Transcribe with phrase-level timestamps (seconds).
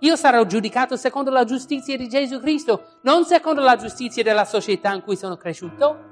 [0.00, 4.94] Io sarò giudicato secondo la giustizia di Gesù Cristo, non secondo la giustizia della società
[4.94, 6.06] in cui sono cresciuto.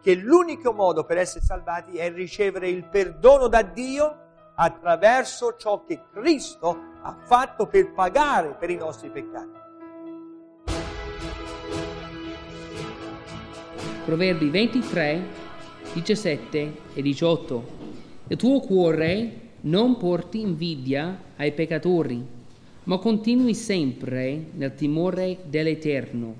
[0.00, 6.02] Che l'unico modo per essere salvati è ricevere il perdono da Dio attraverso ciò che
[6.12, 9.56] Cristo ha fatto per pagare per i nostri peccati.
[14.04, 15.22] Proverbi 23,
[15.94, 17.66] 17 e 18.
[18.28, 22.37] Il tuo cuore non porti invidia ai peccatori,
[22.88, 26.34] ma continui sempre nel timore dell'Eterno,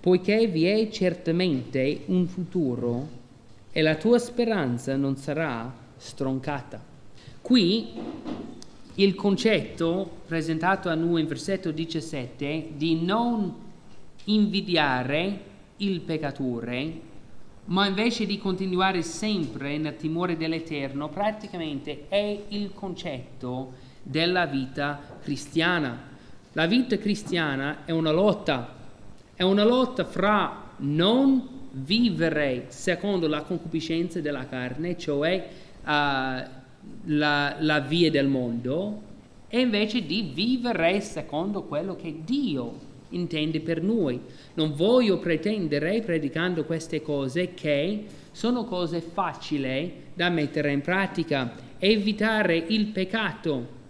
[0.00, 3.08] poiché vi è certamente un futuro
[3.72, 6.78] e la tua speranza non sarà stroncata.
[7.40, 7.88] Qui
[8.96, 13.54] il concetto presentato a noi in versetto 17 di non
[14.24, 15.40] invidiare
[15.78, 17.10] il peccatore
[17.64, 26.10] ma invece di continuare sempre nel timore dell'Eterno, praticamente è il concetto della vita cristiana.
[26.52, 28.74] La vita cristiana è una lotta,
[29.34, 35.48] è una lotta fra non vivere secondo la concupiscenza della carne, cioè
[35.82, 35.88] uh,
[37.04, 39.00] la, la via del mondo,
[39.48, 44.20] e invece di vivere secondo quello che Dio intende per noi.
[44.54, 51.54] Non voglio pretendere, predicando queste cose, che sono cose facili da mettere in pratica.
[51.78, 53.80] Evitare il peccato,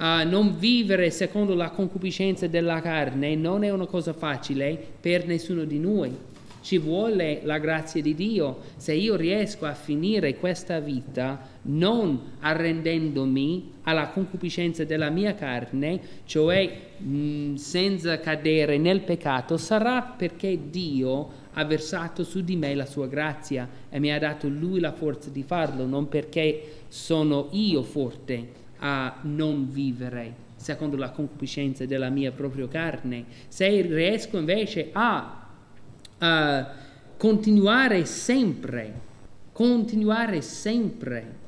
[0.00, 5.64] uh, non vivere secondo la concupiscenza della carne, non è una cosa facile per nessuno
[5.64, 6.28] di noi.
[6.62, 8.58] Ci vuole la grazia di Dio.
[8.76, 16.70] Se io riesco a finire questa vita non arrendendomi alla concupiscenza della mia carne, cioè
[16.98, 22.86] mh, mm, senza cadere nel peccato, sarà perché Dio ha versato su di me la
[22.86, 27.82] sua grazia e mi ha dato Lui la forza di farlo, non perché sono io
[27.82, 33.24] forte a non vivere secondo la concupiscenza della mia propria carne.
[33.48, 35.48] Se riesco invece a
[36.18, 36.64] uh,
[37.16, 38.92] continuare sempre,
[39.52, 41.38] continuare sempre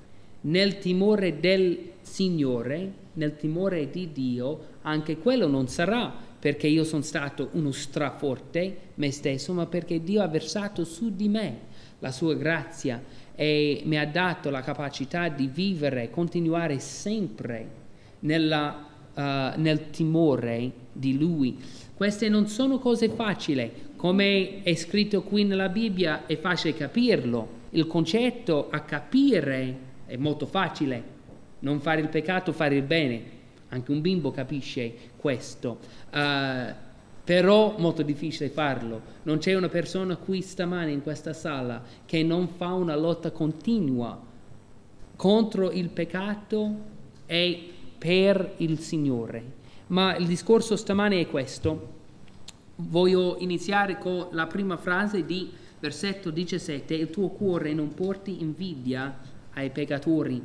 [0.43, 7.03] nel timore del Signore, nel timore di Dio, anche quello non sarà perché io sono
[7.03, 11.71] stato uno straforte me stesso, ma perché Dio ha versato su di me
[12.01, 13.01] la sua grazia
[13.35, 17.67] e mi ha dato la capacità di vivere, continuare sempre
[18.21, 19.21] nella, uh,
[19.61, 21.59] nel timore di Lui.
[21.95, 27.87] Queste non sono cose facili, come è scritto qui nella Bibbia è facile capirlo, il
[27.87, 29.77] concetto a capire
[30.07, 31.03] è molto facile,
[31.61, 33.23] non fare il peccato, fare il bene,
[33.69, 35.79] anche un bimbo capisce questo,
[36.13, 36.91] uh,
[37.25, 39.01] però molto difficile farlo.
[39.23, 44.21] Non c'è una persona qui stamane in questa sala che non fa una lotta continua
[45.17, 46.75] contro il peccato
[47.27, 49.61] e per il Signore.
[49.89, 52.01] Ma il discorso stamane è questo
[52.77, 59.19] Voglio iniziare con la prima frase di versetto 17, il tuo cuore non porti invidia
[59.53, 60.43] ai peccatori.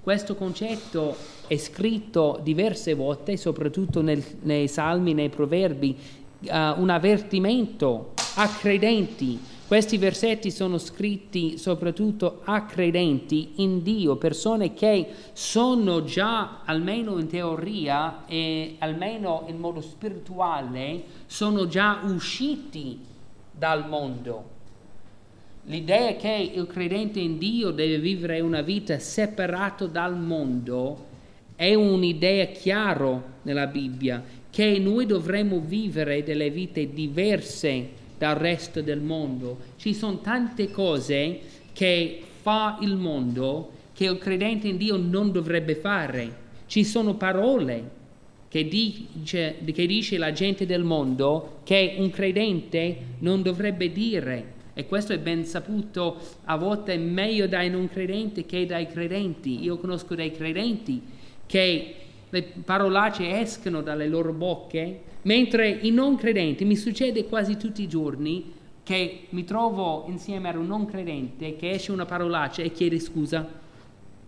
[0.00, 5.96] Questo concetto è scritto diverse volte, soprattutto nel, nei salmi, nei proverbi,
[6.40, 9.38] uh, un avvertimento a credenti
[9.70, 17.28] questi versetti sono scritti soprattutto a credenti in Dio, persone che sono già, almeno in
[17.28, 22.98] teoria e almeno in modo spirituale, sono già usciti
[23.52, 24.44] dal mondo.
[25.66, 31.06] L'idea che il credente in Dio deve vivere una vita separata dal mondo
[31.54, 37.88] è un'idea chiara nella Bibbia, che noi dovremmo vivere delle vite diverse
[38.18, 39.58] dal resto del mondo.
[39.76, 41.40] Ci sono tante cose
[41.72, 46.48] che fa il mondo che il credente in Dio non dovrebbe fare.
[46.66, 47.98] Ci sono parole
[48.48, 54.58] che dice, che dice la gente del mondo che un credente non dovrebbe dire.
[54.72, 59.62] E questo è ben saputo a volte meglio dai non credenti che dai credenti.
[59.62, 61.02] Io conosco dei credenti
[61.46, 61.94] che
[62.30, 67.88] le parolacce escono dalle loro bocche Mentre i non credenti mi succede quasi tutti i
[67.88, 72.98] giorni che mi trovo insieme a un non credente che esce una parolaccia e chiede
[72.98, 73.46] scusa.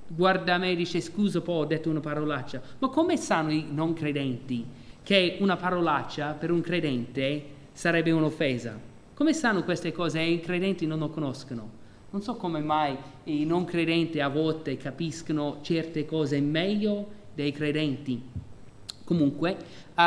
[0.06, 2.60] Guarda me e dice scusa poi ho detto una parolaccia.
[2.78, 4.64] Ma come sanno i non credenti
[5.02, 8.78] che una parolaccia per un credente sarebbe un'offesa?
[9.14, 11.80] Come sanno queste cose e i credenti non lo conoscono?
[12.10, 12.94] Non so come mai
[13.24, 18.20] i non credenti a volte capiscono certe cose meglio dei credenti.
[19.04, 19.56] Comunque,
[19.94, 20.02] uh,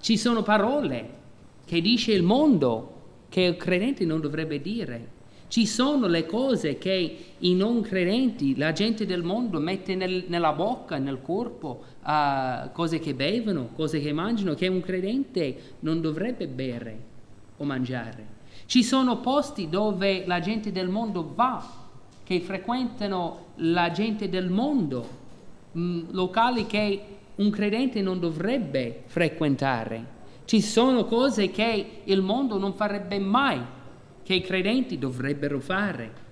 [0.00, 1.16] ci sono parole
[1.64, 2.94] che dice il mondo
[3.28, 5.16] che il credente non dovrebbe dire.
[5.48, 10.52] Ci sono le cose che i non credenti, la gente del mondo mette nel, nella
[10.52, 16.46] bocca, nel corpo, uh, cose che bevono, cose che mangiano, che un credente non dovrebbe
[16.48, 16.98] bere
[17.56, 18.36] o mangiare.
[18.66, 21.86] Ci sono posti dove la gente del mondo va,
[22.22, 25.08] che frequentano la gente del mondo,
[25.78, 27.00] mm, locali che
[27.36, 30.16] un credente non dovrebbe frequentare.
[30.44, 33.60] Ci sono cose che il mondo non farebbe mai,
[34.22, 36.26] che i credenti dovrebbero fare.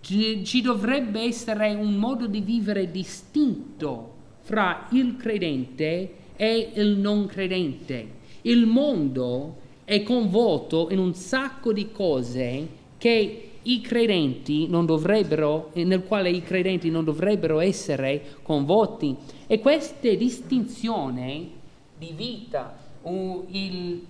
[0.00, 7.26] Ci, ci dovrebbe essere un modo di vivere distinto fra il credente e il non
[7.26, 8.20] credente.
[8.42, 12.68] Il mondo è coinvolto in un sacco di cose
[12.98, 19.16] che i credenti non dovrebbero, nel quale i credenti non dovrebbero essere coinvolti.
[19.46, 21.52] E queste distinzioni
[21.96, 24.06] di vita, il,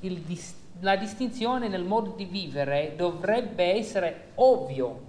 [0.00, 0.22] il,
[0.80, 5.00] la distinzione nel modo di vivere dovrebbe essere ovvio.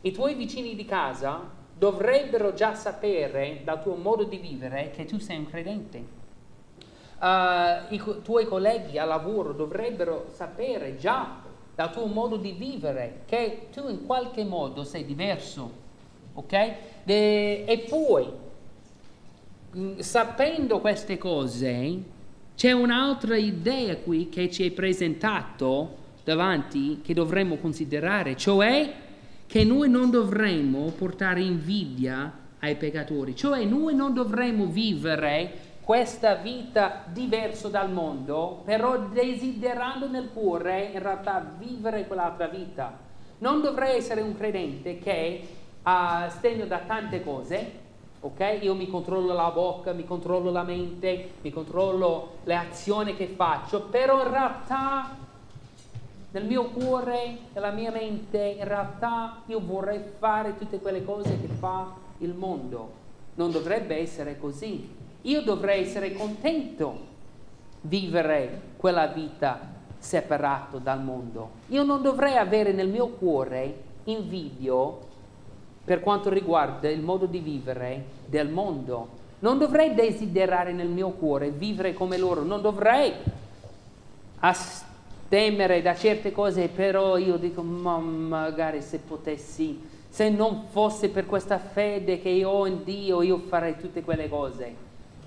[0.00, 5.18] I tuoi vicini di casa dovrebbero già sapere dal tuo modo di vivere che tu
[5.18, 6.22] sei un credente.
[7.20, 11.40] Uh, I tuoi colleghi a lavoro dovrebbero sapere già
[11.74, 15.70] dal tuo modo di vivere che tu in qualche modo sei diverso,
[16.34, 16.72] ok?
[17.02, 18.26] De- e poi,
[19.76, 22.02] mm, sapendo queste cose,
[22.54, 28.92] c'è un'altra idea qui che ci è presentato davanti che dovremmo considerare, cioè
[29.46, 37.04] che noi non dovremmo portare invidia ai peccatori, cioè noi non dovremmo vivere questa vita
[37.06, 42.98] diversa dal mondo, però desiderando nel cuore in realtà vivere quell'altra vita.
[43.38, 45.46] Non dovrei essere un credente che
[45.82, 47.82] ha stegno da tante cose,
[48.20, 48.58] ok?
[48.62, 53.82] Io mi controllo la bocca, mi controllo la mente, mi controllo le azioni che faccio,
[53.82, 55.16] però in realtà
[56.30, 61.46] nel mio cuore, nella mia mente, in realtà io vorrei fare tutte quelle cose che
[61.46, 63.02] fa il mondo.
[63.34, 65.02] Non dovrebbe essere così.
[65.26, 67.12] Io dovrei essere contento
[67.82, 69.58] vivere quella vita
[69.98, 71.50] separato dal mondo.
[71.68, 73.74] Io non dovrei avere nel mio cuore
[74.04, 74.98] invidio
[75.84, 79.08] per quanto riguarda il modo di vivere del mondo.
[79.38, 83.12] Non dovrei desiderare nel mio cuore vivere come loro, non dovrei
[84.40, 84.84] as-
[85.28, 91.26] temere da certe cose, però io dico, ma magari se potessi, se non fosse per
[91.26, 94.83] questa fede che io ho in Dio, io farei tutte quelle cose.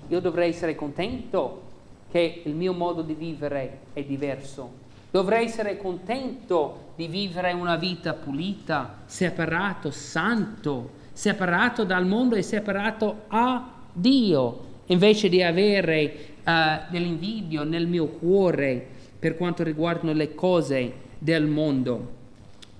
[0.08, 1.62] Io dovrei essere contento
[2.10, 4.86] che il mio modo di vivere è diverso.
[5.10, 13.22] Dovrei essere contento di vivere una vita pulita, separato, santo, separato dal mondo e separato
[13.28, 16.14] a Dio, invece di avere
[16.44, 18.86] uh, dell'invidio nel mio cuore
[19.18, 22.16] per quanto riguardano le cose del mondo.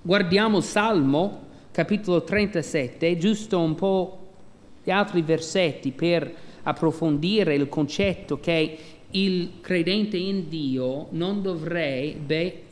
[0.01, 4.17] Guardiamo Salmo capitolo 37, giusto un po'
[4.83, 8.77] di altri versetti per approfondire il concetto che
[9.11, 12.63] il credente in Dio non dovrebbe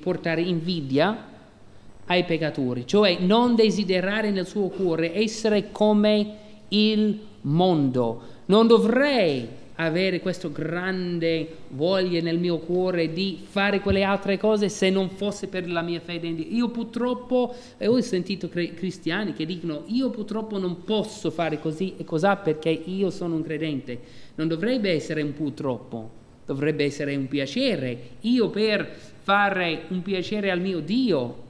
[0.00, 1.26] portare invidia
[2.06, 6.36] ai peccatori, cioè non desiderare nel suo cuore essere come
[6.68, 8.22] il mondo.
[8.46, 9.46] Non dovrei
[9.84, 15.48] avere questa grande voglia nel mio cuore di fare quelle altre cose se non fosse
[15.48, 16.46] per la mia fede in Dio.
[16.48, 21.94] Io purtroppo, e ho sentito cre- cristiani che dicono, io purtroppo non posso fare così
[21.96, 23.98] e cos'ha perché io sono un credente.
[24.34, 26.10] Non dovrebbe essere un purtroppo,
[26.44, 27.98] dovrebbe essere un piacere.
[28.20, 28.86] Io per
[29.22, 31.48] fare un piacere al mio Dio,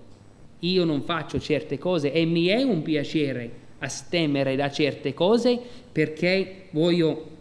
[0.61, 5.59] io non faccio certe cose e mi è un piacere astemere da certe cose
[5.91, 7.39] perché voglio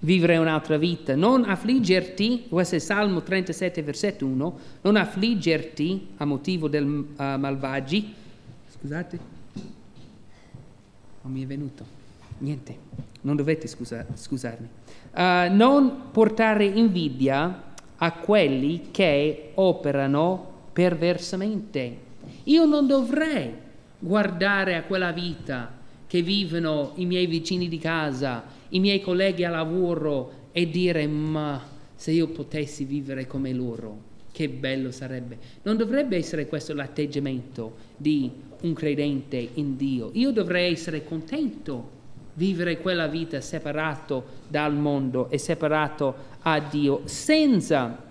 [0.00, 6.68] vivere un'altra vita, non affliggerti, questo è Salmo 37, versetto 1, non affliggerti a motivo
[6.68, 8.14] del uh, malvagi,
[8.78, 9.18] scusate,
[11.22, 11.84] non mi è venuto,
[12.38, 12.76] niente,
[13.22, 14.68] non dovete scusa, scusarmi,
[15.14, 22.08] uh, non portare invidia a quelli che operano perversamente.
[22.44, 23.52] Io non dovrei
[23.98, 25.70] guardare a quella vita
[26.06, 31.62] che vivono i miei vicini di casa, i miei colleghi a lavoro e dire ma
[31.94, 33.98] se io potessi vivere come loro,
[34.32, 35.38] che bello sarebbe.
[35.62, 38.30] Non dovrebbe essere questo l'atteggiamento di
[38.62, 40.10] un credente in Dio.
[40.14, 41.98] Io dovrei essere contento
[42.34, 48.08] vivere quella vita separato dal mondo e separato a Dio, senza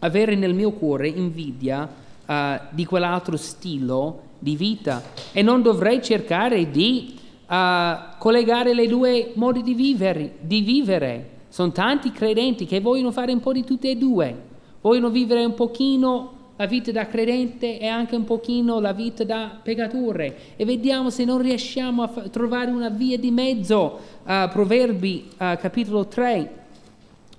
[0.00, 1.88] avere nel mio cuore invidia
[2.26, 2.34] uh,
[2.70, 7.17] di quell'altro stile di vita e non dovrei cercare di
[7.50, 11.36] a collegare le due modi di vivere, di vivere.
[11.48, 14.34] Sono tanti credenti che vogliono fare un po' di tutte e due,
[14.80, 19.58] vogliono vivere un pochino la vita da credente e anche un pochino la vita da
[19.62, 23.98] peccatore e vediamo se non riusciamo a fa- trovare una via di mezzo.
[24.24, 26.52] Uh, Proverbi uh, capitolo 3,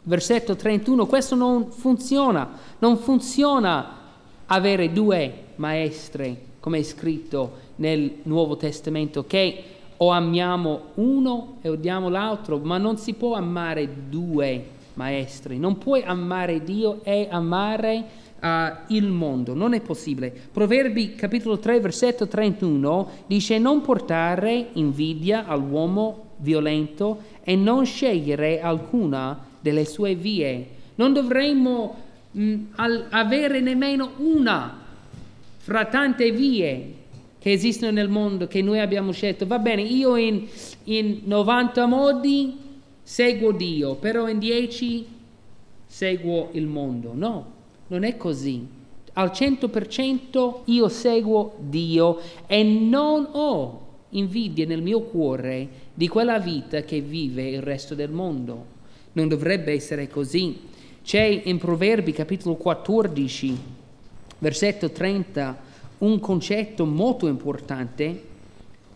[0.04, 2.50] versetto 31, questo non funziona,
[2.80, 3.98] non funziona
[4.46, 9.64] avere due maestri, come è scritto nel Nuovo Testamento, che
[10.02, 16.04] o amiamo uno e odiamo l'altro, ma non si può amare due maestri, non puoi
[16.04, 18.06] amare Dio e amare
[18.42, 18.48] uh,
[18.94, 20.34] il mondo, non è possibile.
[20.52, 29.38] Proverbi capitolo 3 versetto 31 dice non portare invidia all'uomo violento e non scegliere alcuna
[29.60, 30.68] delle sue vie.
[30.96, 31.96] Non dovremmo
[32.32, 34.78] mh, al- avere nemmeno una
[35.58, 36.99] fra tante vie
[37.40, 39.48] che esistono nel mondo che noi abbiamo scelto.
[39.48, 40.46] Va bene, io in,
[40.84, 42.58] in 90 modi
[43.02, 45.08] seguo Dio, però in 10
[45.86, 47.14] seguo il mondo.
[47.14, 47.52] No,
[47.88, 48.78] non è così.
[49.14, 56.82] Al 100% io seguo Dio e non ho invidia nel mio cuore di quella vita
[56.82, 58.78] che vive il resto del mondo.
[59.14, 60.68] Non dovrebbe essere così.
[61.04, 63.58] C'è in Proverbi capitolo 14,
[64.38, 65.68] versetto 30,
[66.00, 68.24] un concetto molto importante.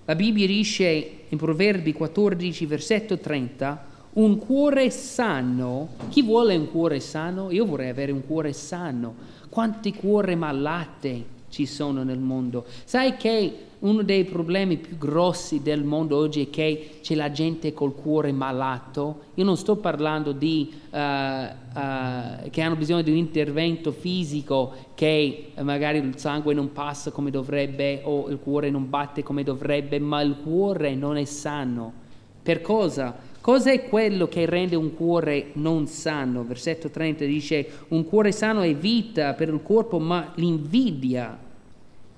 [0.05, 5.89] La Bibbia dice in Proverbi 14, versetto 30, un cuore sano.
[6.10, 7.51] Chi vuole un cuore sano?
[7.51, 9.15] Io vorrei avere un cuore sano.
[9.50, 12.65] Quanti cuori malate ci sono nel mondo?
[12.83, 17.73] Sai che uno dei problemi più grossi del mondo oggi è che c'è la gente
[17.73, 19.23] col cuore malato.
[19.33, 25.51] Io non sto parlando di uh, uh, che hanno bisogno di un intervento fisico, che
[25.61, 30.21] magari il sangue non passa come dovrebbe o il cuore non batte come dovrebbe, ma
[30.21, 32.01] il cuore non è sano.
[32.41, 33.31] Per cosa?
[33.41, 36.45] Cosa è quello che rende un cuore non sano?
[36.45, 41.37] Versetto 30 dice, un cuore sano è vita per il corpo, ma l'invidia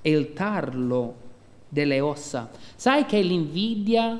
[0.01, 1.23] è il tarlo
[1.75, 2.49] delle ossa.
[2.77, 4.17] Sai che l'invidia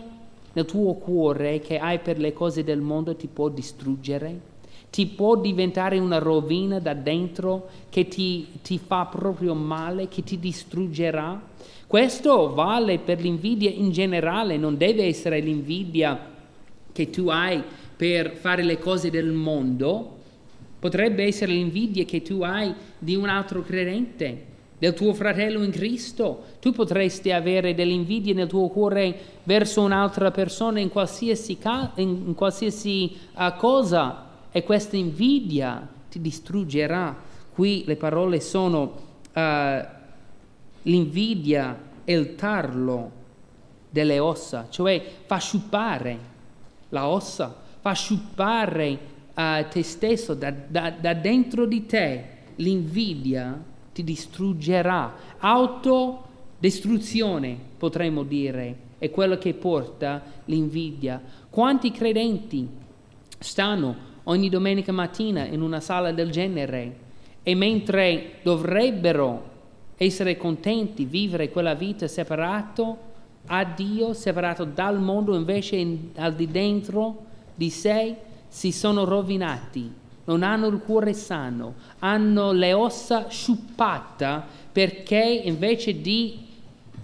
[0.52, 4.54] nel tuo cuore che hai per le cose del mondo ti può distruggere?
[4.90, 10.38] Ti può diventare una rovina da dentro che ti, ti fa proprio male, che ti
[10.38, 11.42] distruggerà?
[11.88, 16.34] Questo vale per l'invidia in generale, non deve essere l'invidia
[16.92, 17.62] che tu hai
[17.96, 20.18] per fare le cose del mondo,
[20.80, 26.44] potrebbe essere l'invidia che tu hai di un altro credente del tuo fratello in Cristo.
[26.60, 33.16] Tu potresti avere dell'invidia nel tuo cuore verso un'altra persona in qualsiasi, ca- in, qualsiasi
[33.36, 37.16] uh, cosa e questa invidia ti distruggerà.
[37.54, 38.82] Qui le parole sono
[39.34, 39.86] uh,
[40.84, 43.24] l'invidia e il tarlo
[43.90, 46.34] delle ossa, cioè fa sciupare
[46.90, 49.00] la ossa, fa sciupare
[49.34, 55.16] uh, te stesso da, da, da dentro di te l'invidia ti distruggerà.
[55.38, 61.22] Autodistruzione, potremmo dire, è quello che porta l'invidia.
[61.50, 62.68] Quanti credenti
[63.40, 67.04] stanno ogni domenica mattina in una sala del genere
[67.42, 69.54] e mentre dovrebbero
[69.96, 73.14] essere contenti, vivere quella vita separato
[73.46, 78.18] a Dio, separato dal mondo, invece in, al di dentro di sé
[78.50, 84.42] si sono rovinati non hanno il cuore sano, hanno le ossa sciuppate
[84.72, 86.38] perché invece di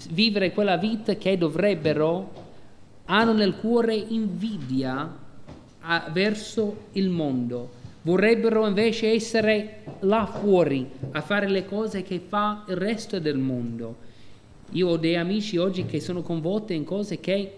[0.09, 2.49] vivere quella vita che dovrebbero,
[3.05, 5.17] hanno nel cuore invidia
[5.81, 7.79] a, verso il mondo.
[8.03, 14.09] Vorrebbero invece essere là fuori a fare le cose che fa il resto del mondo.
[14.71, 17.57] Io ho dei amici oggi che sono coinvolti in cose che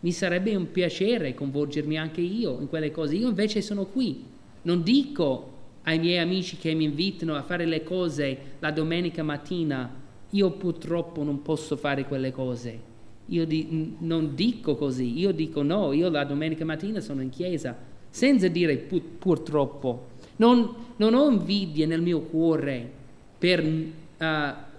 [0.00, 3.14] mi sarebbe un piacere coinvolgermi anche io in quelle cose.
[3.14, 4.32] Io invece sono qui
[4.64, 5.52] non dico
[5.84, 11.22] ai miei amici che mi invitano a fare le cose la domenica mattina, io purtroppo
[11.22, 12.92] non posso fare quelle cose.
[13.28, 17.76] Io di, non dico così, io dico no, io la domenica mattina sono in chiesa,
[18.10, 20.08] senza dire pur, purtroppo.
[20.36, 22.90] Non, non, ho invidia nel mio cuore
[23.38, 24.26] per uh,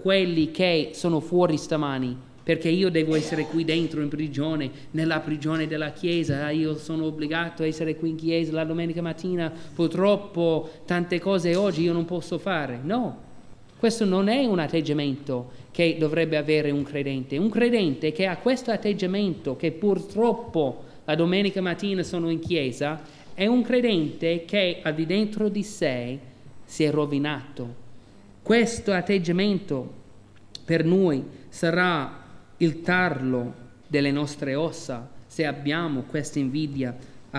[0.01, 2.15] quelli che sono fuori stamani,
[2.45, 7.63] perché io devo essere qui dentro in prigione, nella prigione della Chiesa, io sono obbligato
[7.63, 12.37] a essere qui in Chiesa la domenica mattina, purtroppo tante cose oggi io non posso
[12.37, 12.79] fare.
[12.83, 13.17] No,
[13.79, 17.35] questo non è un atteggiamento che dovrebbe avere un credente.
[17.37, 23.01] Un credente che ha questo atteggiamento, che purtroppo la domenica mattina sono in Chiesa,
[23.33, 26.19] è un credente che al di dentro di sé
[26.63, 27.83] si è rovinato.
[28.43, 29.91] Questo atteggiamento
[30.63, 32.21] per noi sarà
[32.57, 33.53] il tarlo
[33.87, 36.95] delle nostre ossa se abbiamo questa invidia
[37.31, 37.37] uh,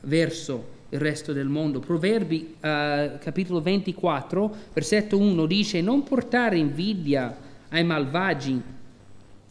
[0.00, 1.80] verso il resto del mondo.
[1.80, 7.36] Proverbi uh, capitolo 24, versetto 1 dice non portare invidia
[7.68, 8.60] ai malvagi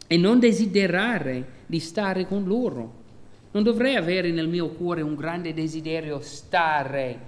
[0.08, 3.06] e non desiderare di stare con loro.
[3.52, 7.20] Non dovrei avere nel mio cuore un grande desiderio stare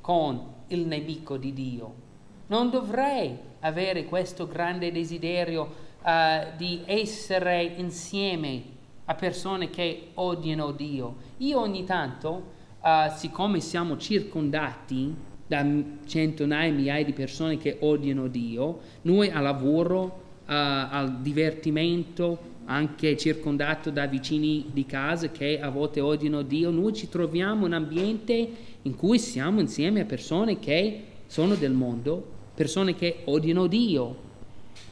[0.00, 1.94] con il nemico di Dio.
[2.46, 8.62] Non dovrei avere questo grande desiderio uh, di essere insieme
[9.06, 11.16] a persone che odiano Dio.
[11.38, 15.14] Io ogni tanto uh, siccome siamo circondati
[15.46, 15.66] da
[16.06, 23.90] centinaia, migliaia di persone che odiano Dio, noi al lavoro, uh, al divertimento, anche circondato
[23.90, 28.50] da vicini di casa che a volte odiano Dio, noi ci troviamo in un ambiente
[28.82, 34.23] in cui siamo insieme a persone che sono del mondo, persone che odiano Dio.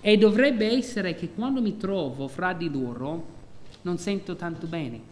[0.03, 3.41] E dovrebbe essere che quando mi trovo fra di loro
[3.83, 5.11] non sento tanto bene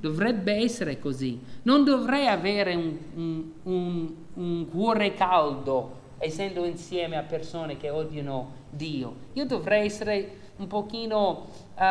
[0.00, 1.38] Dovrebbe essere così.
[1.64, 8.52] Non dovrei avere un, un, un, un cuore caldo essendo insieme a persone che odiano
[8.70, 9.14] Dio.
[9.34, 11.82] Io dovrei essere un pochino, uh,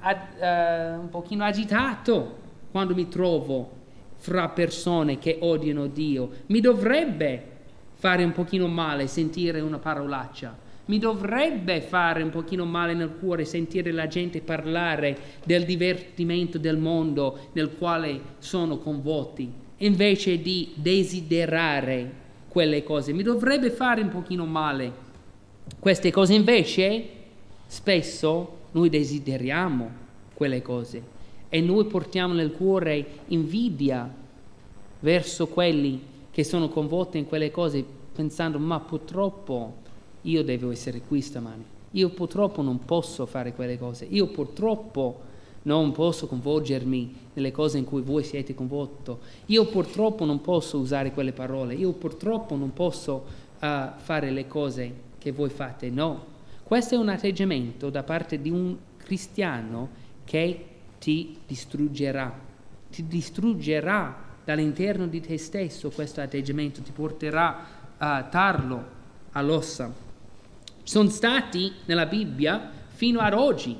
[0.00, 2.36] ad, uh, un pochino agitato
[2.70, 3.78] quando mi trovo
[4.16, 6.28] fra persone che odiano Dio.
[6.46, 7.46] Mi dovrebbe
[7.94, 13.44] fare un pochino male sentire una parolaccia mi dovrebbe fare un pochino male nel cuore
[13.44, 22.12] sentire la gente parlare del divertimento del mondo nel quale sono convolti, invece di desiderare
[22.48, 23.12] quelle cose.
[23.12, 24.92] Mi dovrebbe fare un pochino male
[25.78, 27.08] queste cose, invece
[27.68, 29.90] spesso noi desideriamo
[30.34, 31.02] quelle cose
[31.48, 34.12] e noi portiamo nel cuore invidia
[34.98, 39.79] verso quelli che sono convolti in quelle cose pensando ma purtroppo
[40.22, 41.64] io devo essere qui stamani.
[41.92, 44.06] Io purtroppo non posso fare quelle cose.
[44.08, 45.28] Io purtroppo
[45.62, 49.12] non posso coinvolgermi nelle cose in cui voi siete coinvolti.
[49.46, 51.74] Io purtroppo non posso usare quelle parole.
[51.74, 53.24] Io purtroppo non posso
[53.60, 55.90] uh, fare le cose che voi fate.
[55.90, 56.26] No.
[56.62, 59.88] Questo è un atteggiamento da parte di un cristiano
[60.24, 60.64] che
[61.00, 62.48] ti distruggerà.
[62.90, 68.98] Ti distruggerà dall'interno di te stesso questo atteggiamento, ti porterà a tarlo
[69.32, 70.08] all'ossa
[70.90, 73.76] sono stati nella Bibbia fino ad oggi,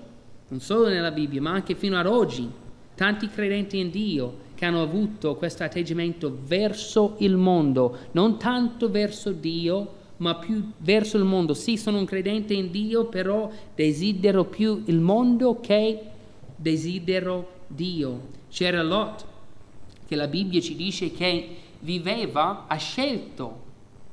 [0.46, 2.48] non solo nella Bibbia, ma anche fino ad oggi,
[2.94, 9.32] tanti credenti in Dio che hanno avuto questo atteggiamento verso il mondo, non tanto verso
[9.32, 11.52] Dio, ma più verso il mondo.
[11.52, 16.00] Sì, sono un credente in Dio, però desidero più il mondo che
[16.54, 18.28] desidero Dio.
[18.50, 19.24] C'era Lot,
[20.06, 23.62] che la Bibbia ci dice che viveva, ha scelto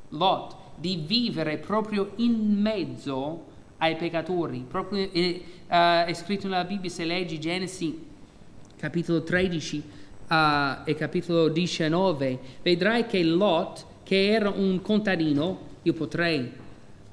[0.10, 3.46] Lot di vivere proprio in mezzo
[3.78, 4.66] ai peccatori.
[4.68, 8.06] Proprio, eh, uh, è scritto nella Bibbia, se leggi Genesi
[8.78, 9.84] capitolo 13
[10.30, 10.34] uh,
[10.84, 16.50] e capitolo 19, vedrai che Lot, che era un contadino, io potrei uh,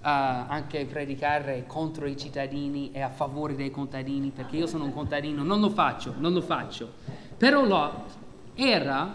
[0.02, 5.42] anche predicare contro i cittadini e a favore dei contadini, perché io sono un contadino,
[5.42, 6.92] non lo faccio, non lo faccio.
[7.36, 8.12] Però Lot
[8.54, 9.14] era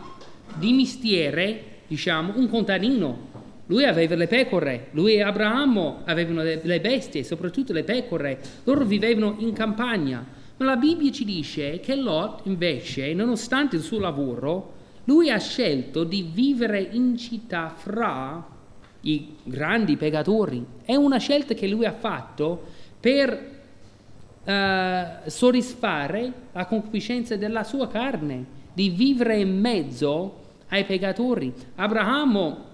[0.55, 3.27] di mestiere, diciamo, un contadino,
[3.69, 8.39] lui aveva le pecore, lui e Abramo avevano le, bestie, soprattutto le pecore.
[8.63, 10.25] Loro vivevano in campagna.
[10.58, 16.03] Ma la Bibbia ci dice che Lot, invece, nonostante il suo lavoro, lui ha scelto
[16.03, 18.43] di vivere in città fra
[19.01, 20.65] i grandi peccatori.
[20.84, 22.63] È una scelta che lui ha fatto
[22.99, 23.49] per
[24.43, 30.38] uh, soddisfare la concupiscenza della sua carne, di vivere in mezzo
[30.69, 31.53] ai peccatori.
[31.75, 32.68] Abramo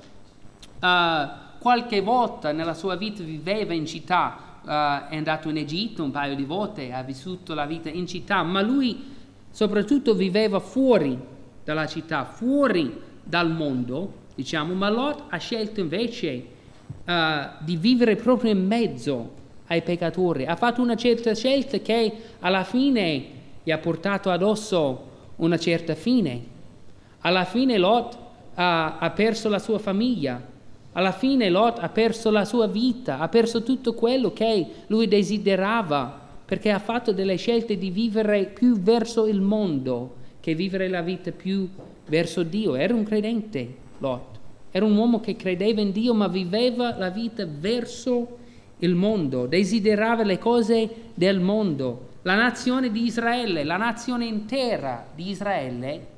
[0.86, 6.12] Uh, qualche volta nella sua vita viveva in città, uh, è andato in Egitto un
[6.12, 9.14] paio di volte, ha vissuto la vita in città, ma lui
[9.50, 11.18] soprattutto viveva fuori
[11.64, 16.46] dalla città, fuori dal mondo, diciamo, ma Lot ha scelto invece
[17.04, 17.14] uh,
[17.62, 19.32] di vivere proprio in mezzo
[19.68, 23.26] ai peccatori, ha fatto una certa scelta che alla fine
[23.64, 26.44] gli ha portato addosso una certa fine.
[27.22, 28.18] Alla fine Lot
[28.54, 30.54] ha, ha perso la sua famiglia,
[30.98, 36.22] alla fine Lot ha perso la sua vita, ha perso tutto quello che lui desiderava,
[36.46, 41.32] perché ha fatto delle scelte di vivere più verso il mondo che vivere la vita
[41.32, 41.68] più
[42.08, 42.76] verso Dio.
[42.76, 44.40] Era un credente Lot,
[44.72, 48.38] era un uomo che credeva in Dio ma viveva la vita verso
[48.78, 52.14] il mondo, desiderava le cose del mondo.
[52.22, 56.14] La nazione di Israele, la nazione intera di Israele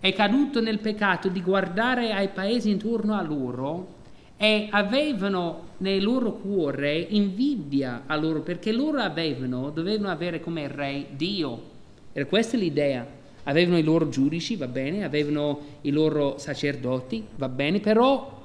[0.00, 3.96] è caduto nel peccato di guardare ai paesi intorno a loro
[4.36, 11.06] e avevano nel loro cuore invidia a loro perché loro avevano, dovevano avere come re
[11.16, 11.76] Dio.
[12.12, 13.16] Era questa l'idea.
[13.44, 18.36] avevano i loro giudici, va bene, avevano i loro sacerdoti, va bene, però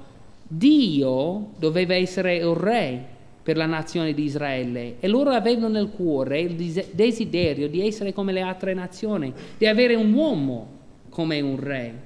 [0.42, 3.12] Dio doveva essere il re
[3.42, 8.32] per la nazione di Israele e loro avevano nel cuore il desiderio di essere come
[8.32, 10.73] le altre nazioni, di avere un uomo
[11.14, 12.00] come un re.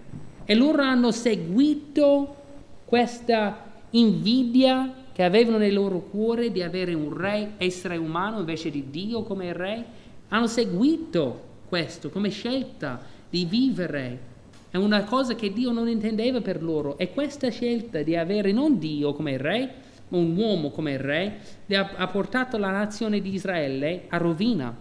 [0.44, 2.36] E loro hanno seguito
[2.84, 8.90] questa invidia che avevano nel loro cuore di avere un re, essere umano invece di
[8.90, 9.84] Dio come re,
[10.28, 14.20] hanno seguito questo come scelta di vivere.
[14.70, 18.78] È una cosa che Dio non intendeva per loro e questa scelta di avere non
[18.78, 19.74] Dio come re,
[20.08, 21.40] ma un uomo come re,
[21.72, 24.76] ha, portato la nazione di Israele a rovina.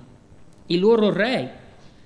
[0.65, 1.51] I loro re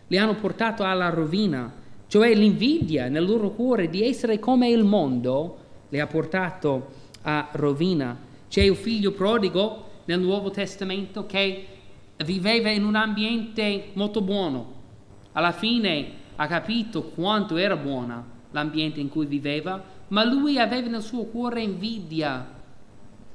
[0.05, 1.81] li hanno portato alla rovina,
[2.12, 6.88] cioè l'invidia nel loro cuore di essere come il mondo li ha portato
[7.21, 8.17] a rovina.
[8.50, 11.65] C'è il figlio prodigo nel Nuovo Testamento che
[12.26, 14.74] viveva in un ambiente molto buono.
[15.32, 18.21] Alla fine ha capito quanto era buona
[18.52, 22.45] l'ambiente in cui viveva, ma lui aveva nel suo cuore invidia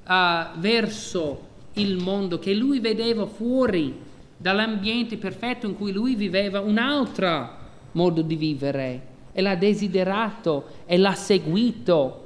[0.07, 3.99] uh, verso il mondo che lui vedeva fuori
[4.37, 7.65] dall'ambiente perfetto in cui lui viveva un altro
[7.97, 12.25] modo di vivere e l'ha desiderato e l'ha seguito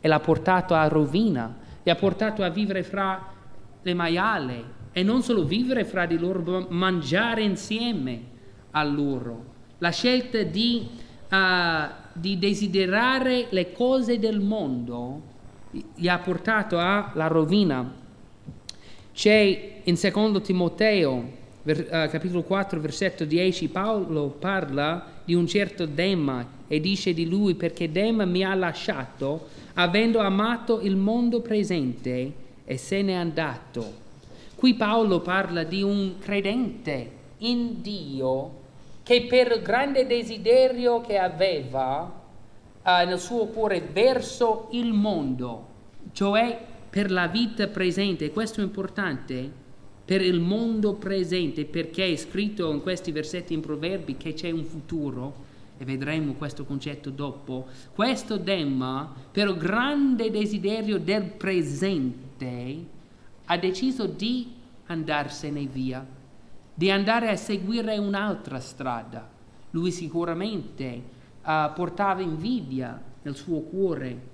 [0.00, 3.32] e l'ha portato a rovina, li ha portato a vivere fra
[3.82, 8.22] le maiale e non solo vivere fra di loro, ma mangiare insieme
[8.70, 9.52] a loro.
[9.78, 10.86] La scelta di,
[11.30, 15.32] uh, di desiderare le cose del mondo
[15.96, 17.92] li ha portato alla rovina.
[19.12, 26.78] C'è in secondo Timoteo, capitolo 4, versetto 10, Paolo parla di un certo Dema e
[26.78, 32.32] dice di lui perché Dema mi ha lasciato avendo amato il mondo presente
[32.64, 34.02] e se n'è andato.
[34.54, 38.62] Qui Paolo parla di un credente in Dio
[39.02, 42.22] che per il grande desiderio che aveva
[42.82, 45.66] uh, nel suo cuore verso il mondo,
[46.12, 49.62] cioè per la vita presente, questo è importante,
[50.04, 54.64] per il mondo presente, perché è scritto in questi versetti in Proverbi che c'è un
[54.64, 62.84] futuro, e vedremo questo concetto dopo, questo Demma, per grande desiderio del presente,
[63.46, 64.52] ha deciso di
[64.86, 66.06] andarsene via,
[66.74, 69.28] di andare a seguire un'altra strada.
[69.70, 71.02] Lui sicuramente
[71.42, 74.32] uh, portava invidia nel suo cuore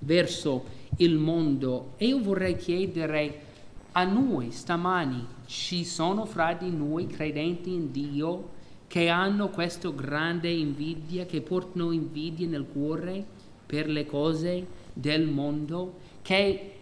[0.00, 3.48] verso il mondo e io vorrei chiedere
[3.92, 10.50] a noi stamani, ci sono fra di noi credenti in Dio che hanno questa grande
[10.50, 13.24] invidia, che portano invidia nel cuore
[13.66, 16.72] per le cose del mondo, che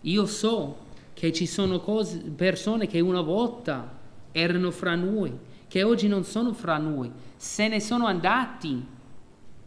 [0.00, 0.76] io so
[1.12, 3.98] che ci sono cose, persone che una volta
[4.32, 5.32] erano fra noi,
[5.68, 8.82] che oggi non sono fra noi, se ne sono andati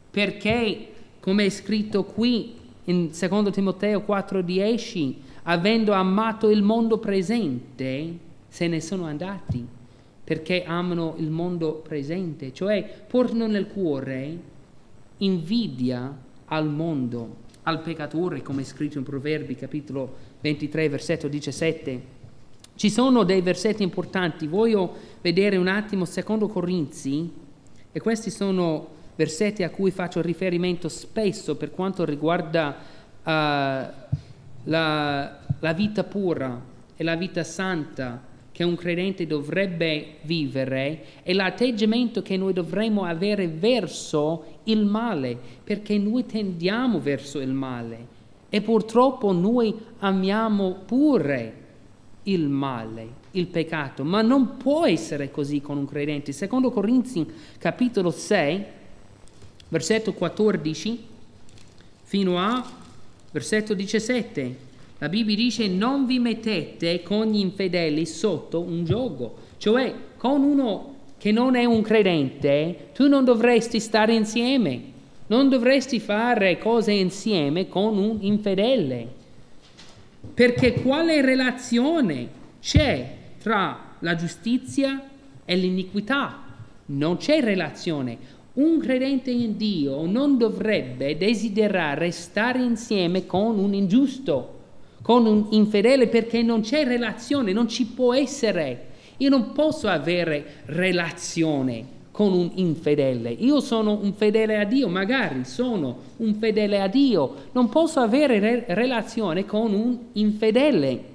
[0.09, 8.67] perché, come è scritto qui in 2 Timoteo 4:10, avendo amato il mondo presente, se
[8.67, 9.81] ne sono andati
[10.23, 14.51] perché amano il mondo presente, cioè portano nel cuore
[15.17, 22.21] invidia al mondo, al peccatore, come è scritto in Proverbi capitolo 23, versetto 17.
[22.75, 27.31] Ci sono dei versetti importanti, voglio vedere un attimo secondo Corinzi,
[27.91, 32.75] e questi sono versetti a cui faccio riferimento spesso per quanto riguarda
[33.23, 34.17] uh,
[34.65, 36.61] la, la vita pura
[36.95, 43.47] e la vita santa che un credente dovrebbe vivere è l'atteggiamento che noi dovremmo avere
[43.47, 48.11] verso il male, perché noi tendiamo verso il male
[48.49, 51.61] e purtroppo noi amiamo pure
[52.23, 56.31] il male, il peccato, ma non può essere così con un credente.
[56.31, 57.25] Secondo Corinzi
[57.57, 58.63] capitolo 6,
[59.69, 61.07] versetto 14
[62.03, 62.63] fino a
[63.33, 64.55] versetto 17.
[64.99, 70.91] La Bibbia dice non vi mettete con gli infedeli sotto un gioco, cioè con uno
[71.17, 74.81] che non è un credente, tu non dovresti stare insieme,
[75.27, 79.21] non dovresti fare cose insieme con un infedele.
[80.33, 82.27] Perché quale relazione
[82.61, 85.09] c'è tra la giustizia
[85.43, 86.39] e l'iniquità?
[86.85, 88.17] Non c'è relazione.
[88.53, 94.53] Un credente in Dio non dovrebbe desiderare stare insieme con un ingiusto
[95.03, 98.91] con un infedele perché non c'è relazione, non ci può essere.
[99.17, 103.29] Io non posso avere relazione con un infedele.
[103.29, 108.39] Io sono un fedele a Dio, magari sono un fedele a Dio, non posso avere
[108.39, 111.11] re- relazione con un infedele.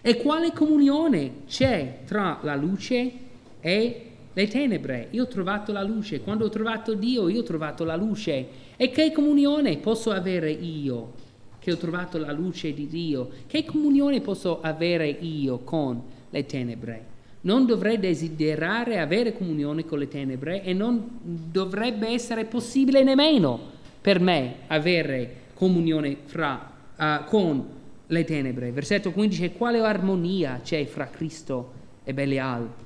[0.00, 3.12] E quale comunione c'è tra la luce
[3.60, 7.84] e le tenebre, io ho trovato la luce, quando ho trovato Dio io ho trovato
[7.84, 8.62] la luce.
[8.76, 11.12] E che comunione posso avere io
[11.60, 13.30] che ho trovato la luce di Dio?
[13.46, 17.12] Che comunione posso avere io con le tenebre?
[17.42, 23.58] Non dovrei desiderare avere comunione con le tenebre e non dovrebbe essere possibile nemmeno
[24.00, 27.64] per me avere comunione fra, uh, con
[28.06, 28.72] le tenebre.
[28.72, 32.83] Versetto 15, quale armonia c'è fra Cristo e Belial?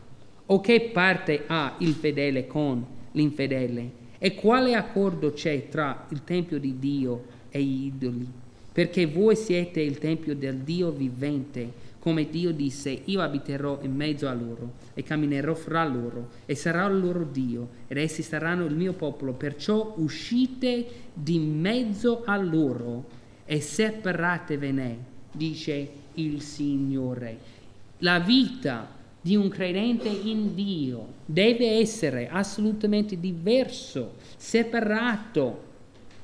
[0.51, 2.83] O che parte ha il fedele con
[3.13, 3.91] l'infedele?
[4.17, 8.27] E quale accordo c'è tra il Tempio di Dio e gli idoli?
[8.73, 14.27] Perché voi siete il Tempio del Dio vivente, come Dio disse, io abiterò in mezzo
[14.27, 18.75] a loro e camminerò fra loro e sarò il loro Dio ed essi saranno il
[18.75, 19.35] mio popolo.
[19.35, 23.05] Perciò uscite di mezzo a loro
[23.45, 24.99] e separatevene,
[25.31, 27.57] dice il Signore.
[27.99, 28.97] La vita
[29.29, 35.65] di un credente in Dio deve essere assolutamente diverso, separato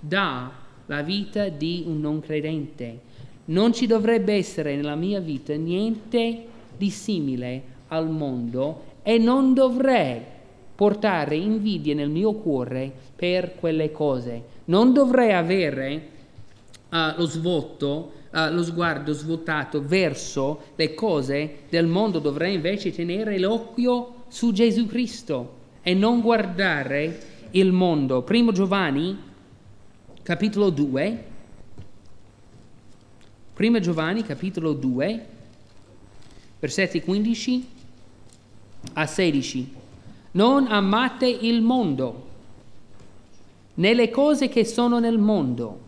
[0.01, 3.01] dalla vita di un non credente.
[3.47, 6.47] Non ci dovrebbe essere nella mia vita niente
[6.79, 10.23] di simile al mondo e non dovrei
[10.75, 14.45] portare invidia nel mio cuore per quelle cose.
[14.65, 16.09] Non dovrei avere
[16.95, 23.39] uh, lo svuoto uh, lo sguardo svuotato verso le cose del mondo, dovrei invece tenere
[23.39, 28.23] l'occhio su Gesù Cristo e non guardare il mondo.
[28.23, 29.17] Primo Giovanni,
[30.23, 31.25] capitolo 2.
[33.55, 35.27] Primo Giovanni, capitolo 2,
[36.59, 37.69] versetti 15
[38.95, 39.75] a 16.
[40.33, 42.27] Non amate il mondo,
[43.75, 45.84] né le cose che sono nel mondo.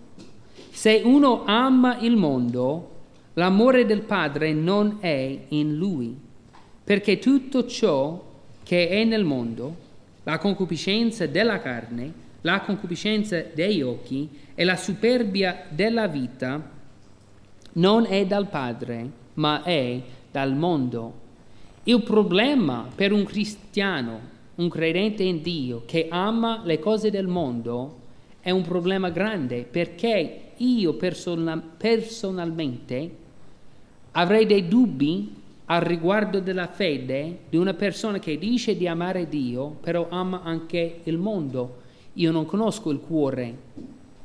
[0.77, 2.91] Se uno ama il mondo,
[3.33, 6.15] l'amore del Padre non è in lui,
[6.85, 8.23] perché tutto ciò
[8.63, 9.75] che è nel mondo,
[10.25, 12.13] la concupiscenza della carne,
[12.43, 16.63] la concupiscenza degli occhi e la superbia della vita,
[17.73, 19.99] non è dal Padre, ma è
[20.31, 21.15] dal mondo.
[21.85, 24.21] Il problema per un cristiano,
[24.57, 28.01] un credente in Dio, che ama le cose del mondo,
[28.41, 33.11] è un problema grande perché io persona, personalmente
[34.13, 35.35] avrei dei dubbi
[35.67, 41.01] al riguardo della fede di una persona che dice di amare Dio, però ama anche
[41.05, 41.85] il mondo.
[42.15, 43.55] Io non conosco il cuore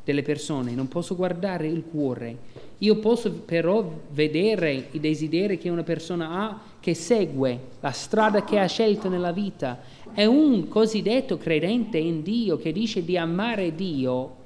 [0.03, 2.37] delle persone, non posso guardare il cuore.
[2.79, 8.57] Io posso però vedere i desideri che una persona ha che segue, la strada che
[8.57, 9.79] ha scelto nella vita.
[10.13, 14.39] È un cosiddetto credente in Dio che dice di amare Dio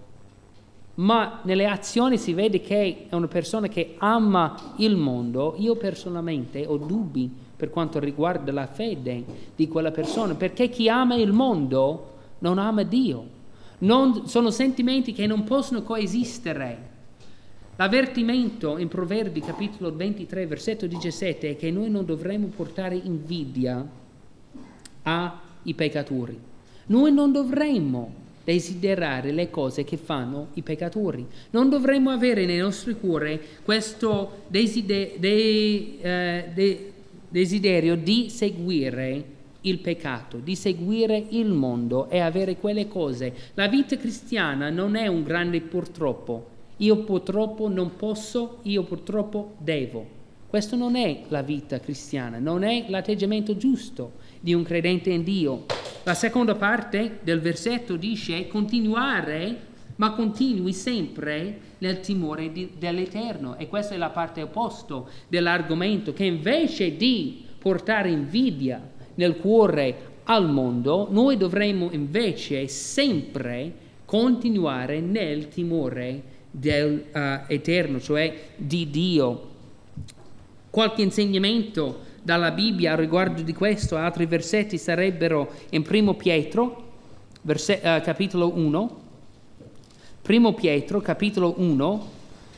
[0.95, 6.65] ma nelle azioni si vede che è una persona che ama il mondo, io personalmente
[6.65, 9.23] ho dubbi per quanto riguarda la fede
[9.55, 13.33] di quella persona, perché chi ama il mondo non ama Dio.
[13.79, 16.93] Non, sono sentimenti che non possono coesistere.
[17.75, 23.85] L'avvertimento in Proverbi capitolo 23 versetto 17 è che noi non dovremmo portare invidia
[25.03, 26.39] ai peccatori.
[26.87, 31.25] Noi non dovremmo desiderare le cose che fanno i peccatori.
[31.49, 36.91] Non dovremmo avere nei nostri cuori questo desider- de- eh, de-
[37.27, 43.33] desiderio di seguire il peccato, di seguire il mondo e avere quelle cose.
[43.55, 46.53] La vita cristiana non è un grande purtroppo.
[46.77, 50.13] Io purtroppo non posso, io purtroppo devo.
[50.47, 54.13] Questo non è la vita cristiana, non è l'atteggiamento giusto
[54.45, 55.65] di un credente in Dio.
[56.03, 59.57] La seconda parte del versetto dice continuare,
[59.95, 63.57] ma continui sempre nel timore di, dell'Eterno.
[63.57, 70.47] E questa è la parte opposta dell'argomento, che invece di portare invidia nel cuore al
[70.47, 73.73] mondo, noi dovremmo invece sempre
[74.05, 79.49] continuare nel timore dell'Eterno, uh, cioè di Dio.
[80.69, 86.93] Qualche insegnamento dalla Bibbia a riguardo di questo, altri versetti sarebbero in Primo Pietro,
[87.43, 89.01] verse, uh, capitolo 1,
[90.23, 92.09] Primo Pietro, capitolo 1,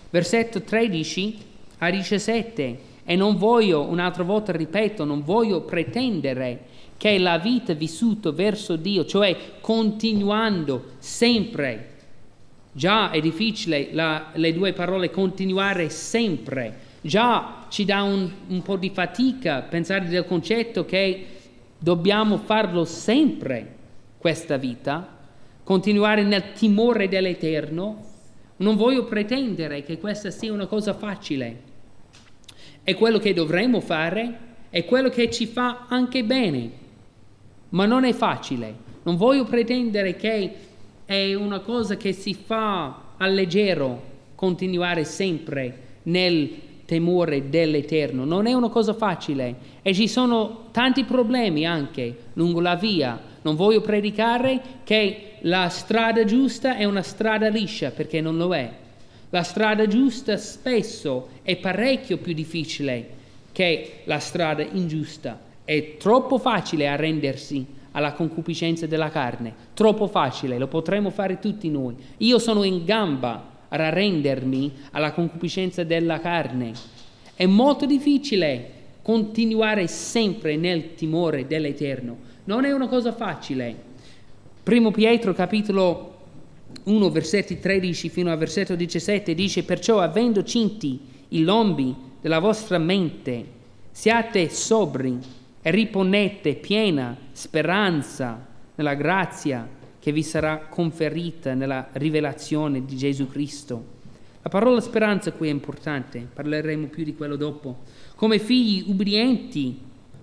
[0.09, 1.37] versetto 13
[1.79, 2.79] a 17.
[3.03, 6.61] E non voglio, un'altra volta ripeto, non voglio pretendere
[6.95, 11.89] che la vita vissuta verso Dio, cioè continuando sempre,
[12.71, 18.75] già è difficile la, le due parole continuare sempre, Già ci dà un, un po'
[18.75, 21.25] di fatica pensare del concetto che
[21.77, 23.75] dobbiamo farlo sempre
[24.17, 25.15] questa vita,
[25.63, 28.05] continuare nel timore dell'Eterno.
[28.57, 31.61] Non voglio pretendere che questa sia una cosa facile.
[32.81, 36.71] È quello che dovremmo fare, è quello che ci fa anche bene.
[37.69, 38.75] ma non è facile.
[39.03, 40.55] Non voglio pretendere che
[41.05, 46.49] è una cosa che si fa a leggero continuare sempre nel
[46.87, 48.23] temore dell'Eterno.
[48.23, 53.19] Non è una cosa facile e ci sono tanti problemi anche lungo la via.
[53.41, 58.71] Non voglio predicare che la strada giusta è una strada liscia perché non lo è.
[59.31, 63.09] La strada giusta spesso è parecchio più difficile
[63.51, 65.37] che la strada ingiusta.
[65.65, 71.95] È troppo facile arrendersi alla concupiscenza della carne, troppo facile, lo potremmo fare tutti noi.
[72.17, 76.71] Io sono in gamba arrendermi alla concupiscenza della carne.
[77.35, 82.17] È molto difficile continuare sempre nel timore dell'Eterno.
[82.45, 83.75] Non è una cosa facile.
[84.63, 86.15] Primo Pietro capitolo
[86.83, 90.99] 1 versetti 13 fino al versetto 17 dice perciò avendo cinti
[91.29, 93.45] i lombi della vostra mente
[93.91, 95.17] siate sobri
[95.61, 99.67] e riponete piena speranza nella grazia
[99.99, 103.95] che vi sarà conferita nella rivelazione di Gesù Cristo.
[104.41, 107.79] La parola speranza qui è importante, parleremo più di quello dopo.
[108.15, 109.79] Come figli ubbidienti,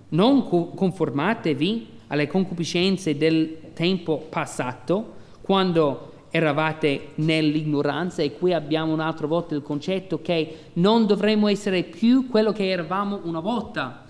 [0.09, 9.55] non conformatevi alle concupiscenze del tempo passato, quando eravate nell'ignoranza e qui abbiamo un'altra volta
[9.55, 14.03] il concetto che non dovremmo essere più quello che eravamo una volta.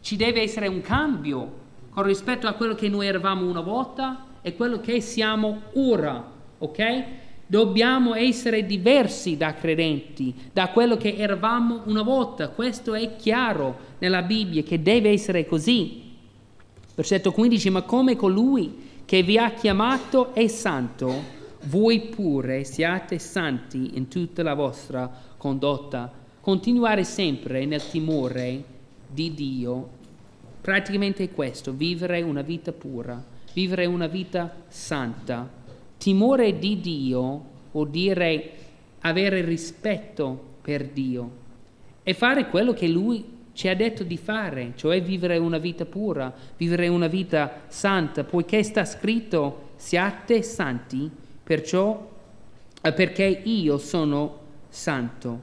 [0.00, 4.54] Ci deve essere un cambio con rispetto a quello che noi eravamo una volta è
[4.54, 6.24] quello che siamo ora,
[6.58, 7.04] ok?
[7.48, 12.50] Dobbiamo essere diversi da credenti, da quello che eravamo una volta.
[12.50, 16.14] Questo è chiaro nella Bibbia che deve essere così.
[16.94, 21.12] Versetto 15, ma come colui che vi ha chiamato è santo,
[21.64, 26.08] voi pure siate santi in tutta la vostra condotta.
[26.40, 28.62] Continuare sempre nel timore
[29.08, 29.88] di Dio,
[30.60, 35.48] praticamente è questo, vivere una vita pura vivere una vita santa.
[35.96, 38.50] Timore di Dio vuol dire
[39.00, 41.30] avere rispetto per Dio
[42.02, 46.30] e fare quello che Lui ci ha detto di fare, cioè vivere una vita pura,
[46.58, 51.10] vivere una vita santa, poiché sta scritto siate santi,
[51.42, 52.10] perciò,
[52.82, 54.38] eh, perché io sono
[54.68, 55.40] santo.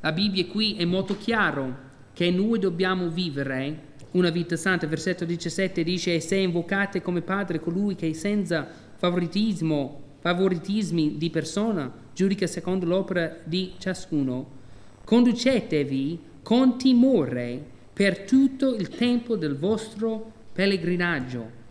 [0.00, 1.82] La Bibbia qui è molto chiaro
[2.14, 4.86] che noi dobbiamo vivere una vita santa.
[4.86, 11.92] Versetto 17 dice, e se invocate come Padre colui che senza favoritismo, favoritismi di persona
[12.14, 14.62] giudica secondo l'opera di ciascuno,
[15.04, 21.62] conducetevi con timore per tutto il tempo del vostro pellegrinaggio.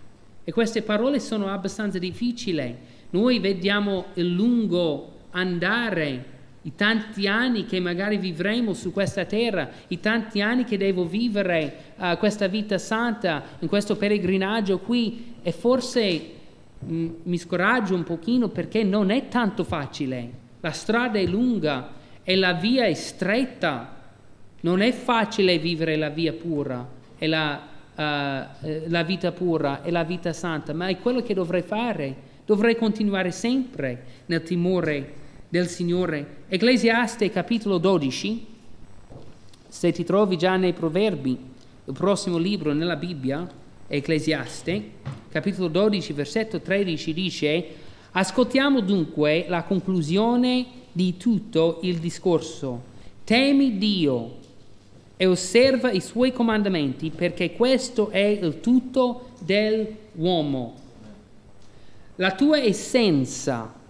[0.43, 2.75] E queste parole sono abbastanza difficili.
[3.11, 6.32] Noi vediamo il lungo andare
[6.63, 11.93] i tanti anni che magari vivremo su questa terra, i tanti anni che devo vivere
[11.97, 16.29] uh, questa vita santa in questo pellegrinaggio qui e forse
[16.79, 20.41] mh, mm, mi scoraggio un pochino perché non è tanto facile.
[20.61, 21.89] La strada è lunga
[22.23, 24.01] e la via è stretta.
[24.61, 27.61] Non è facile vivere la via pura e la,
[27.93, 32.31] uh, la vita pura e la vita santa, ma è quello che dovrei fare.
[32.45, 35.21] Dovrei continuare sempre nel timore
[35.53, 36.45] del Signore.
[36.47, 38.45] Ecclesiaste capitolo 12,
[39.67, 41.37] se ti trovi già nei proverbi,
[41.85, 43.47] il prossimo libro nella Bibbia,
[43.85, 44.83] Ecclesiaste,
[45.29, 47.65] capitolo 12, versetto 13 dice,
[48.13, 52.81] ascoltiamo dunque la conclusione di tutto il discorso.
[53.23, 54.37] Temi Dio
[55.15, 60.73] e osserva i suoi comandamenti perché questo è il tutto dell'uomo.
[62.15, 63.81] La tua essenza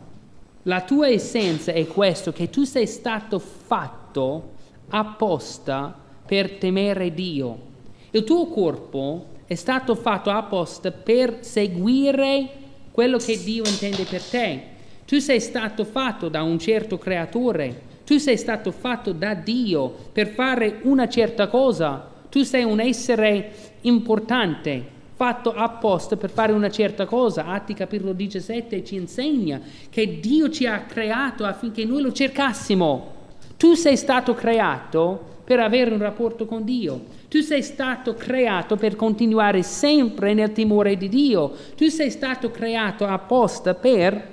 [0.64, 4.52] la tua essenza è questo, che tu sei stato fatto
[4.90, 5.94] apposta
[6.26, 7.72] per temere Dio.
[8.12, 12.50] Il tuo corpo è stato fatto apposta per seguire
[12.92, 14.62] quello che Dio intende per te.
[15.06, 20.28] Tu sei stato fatto da un certo creatore, tu sei stato fatto da Dio per
[20.30, 27.06] fare una certa cosa, tu sei un essere importante, fatto apposta per fare una certa
[27.06, 27.46] cosa.
[27.46, 33.12] Atti capitolo 17 ci insegna che Dio ci ha creato affinché noi lo cercassimo.
[33.58, 37.06] Tu sei stato creato per avere un rapporto con Dio.
[37.28, 41.54] Tu sei stato creato per continuare sempre nel timore di Dio.
[41.76, 44.32] Tu sei stato creato apposta per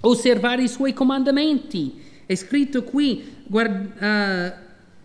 [0.00, 2.02] osservare i suoi comandamenti.
[2.26, 4.52] È scritto qui, guarda, uh,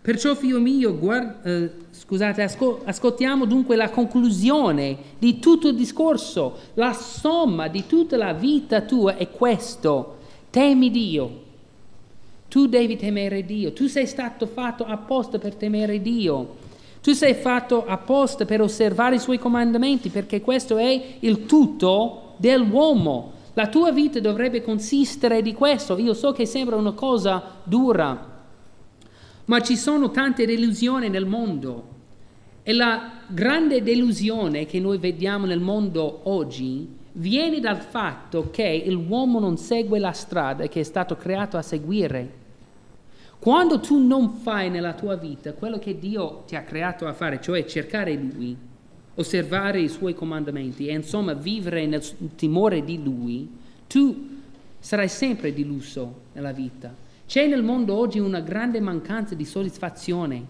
[0.00, 1.70] perciò figlio mio, guarda, uh,
[2.02, 6.56] Scusate, ascol- ascoltiamo dunque la conclusione di tutto il discorso.
[6.74, 10.16] La somma di tutta la vita tua è questo.
[10.48, 11.42] Temi Dio.
[12.48, 13.74] Tu devi temere Dio.
[13.74, 16.56] Tu sei stato fatto apposta per temere Dio.
[17.02, 23.32] Tu sei fatto apposta per osservare i suoi comandamenti, perché questo è il tutto dell'uomo.
[23.52, 25.98] La tua vita dovrebbe consistere di questo.
[25.98, 28.39] Io so che sembra una cosa dura,
[29.50, 31.98] ma ci sono tante delusioni nel mondo.
[32.62, 39.40] E la grande delusione che noi vediamo nel mondo oggi viene dal fatto che l'uomo
[39.40, 42.38] non segue la strada che è stato creato a seguire.
[43.40, 47.40] Quando tu non fai nella tua vita quello che Dio ti ha creato a fare,
[47.40, 48.56] cioè cercare Lui,
[49.16, 52.04] osservare i Suoi comandamenti e insomma vivere nel
[52.36, 53.50] timore di Lui,
[53.88, 54.28] tu
[54.78, 57.08] sarai sempre deluso nella vita.
[57.30, 60.44] C'è nel mondo oggi una grande mancanza di soddisfazione,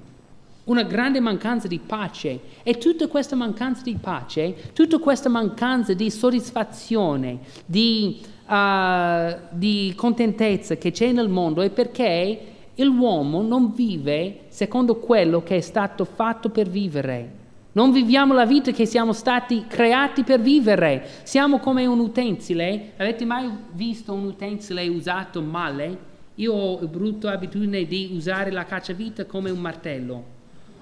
[0.64, 6.08] una grande mancanza di pace e tutta questa mancanza di pace, tutta questa mancanza di
[6.08, 12.40] soddisfazione, di, uh, di contentezza che c'è nel mondo è perché
[12.76, 17.32] l'uomo non vive secondo quello che è stato fatto per vivere.
[17.72, 21.06] Non viviamo la vita che siamo stati creati per vivere.
[21.24, 22.92] Siamo come un utensile.
[22.96, 26.08] Avete mai visto un utensile usato male?
[26.40, 30.24] Io ho la brutta abitudine di usare la cacciavite come un martello.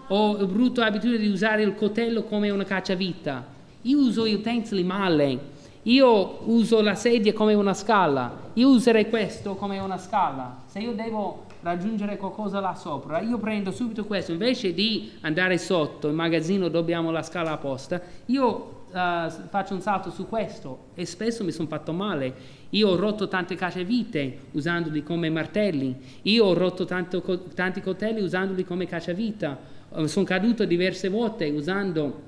[0.07, 3.45] Ho la brutta abitudine di usare il coltello come una cacciavita.
[3.83, 5.57] Io uso gli utensili male.
[5.83, 8.51] Io uso la sedia come una scala.
[8.55, 10.63] Io userei questo come una scala.
[10.67, 16.09] Se io devo raggiungere qualcosa là sopra, io prendo subito questo, invece di andare sotto,
[16.09, 21.45] in magazzino dobbiamo la scala apposta, io Uh, faccio un salto su questo e spesso
[21.45, 22.35] mi sono fatto male.
[22.71, 27.23] Io ho rotto tante cacciavite usandoli come martelli, io ho rotto tanto,
[27.55, 29.59] tanti coltelli usandoli come cacciavita,
[29.89, 32.27] uh, sono caduto diverse volte usando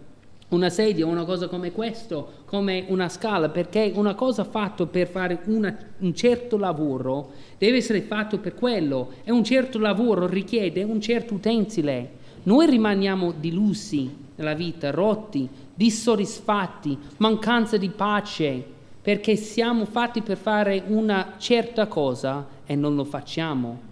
[0.50, 5.40] una sedia una cosa come questo, come una scala, perché una cosa fatta per fare
[5.44, 9.12] una, un certo lavoro deve essere fatto per quello.
[9.22, 12.18] E un certo lavoro richiede un certo utensile.
[12.44, 18.64] Noi rimaniamo delusi nella vita, rotti, dissoddisfatti, mancanza di pace,
[19.02, 23.88] perché siamo fatti per fare una certa cosa e non lo facciamo.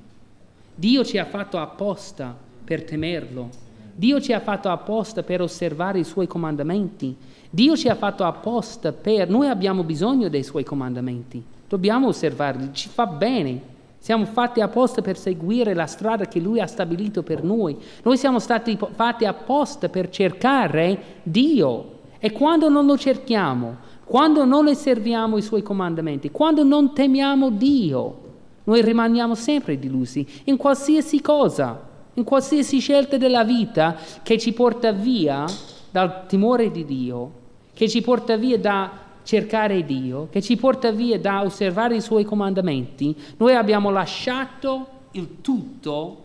[0.75, 3.49] Dio ci ha fatto apposta per temerlo.
[3.95, 7.17] Dio ci ha fatto apposta per osservare i suoi comandamenti.
[7.51, 9.29] Dio ci ha fatto apposta per...
[9.29, 11.43] Noi abbiamo bisogno dei suoi comandamenti.
[11.67, 13.77] Dobbiamo osservarli, ci fa bene.
[13.99, 17.77] Siamo fatti apposta per seguire la strada che Lui ha stabilito per noi.
[18.05, 21.97] Noi siamo stati fatti apposta per cercare Dio.
[22.21, 23.77] E quando non lo cerchiamo,
[24.09, 28.27] quando non osserviamo i Suoi comandamenti, quando non temiamo Dio,
[28.65, 31.87] noi rimaniamo sempre delusi in qualsiasi cosa
[32.19, 35.45] in qualsiasi scelta della vita che ci porta via
[35.91, 37.33] dal timore di Dio,
[37.73, 38.91] che ci porta via da
[39.23, 45.41] cercare Dio, che ci porta via da osservare i suoi comandamenti, noi abbiamo lasciato il
[45.41, 46.25] tutto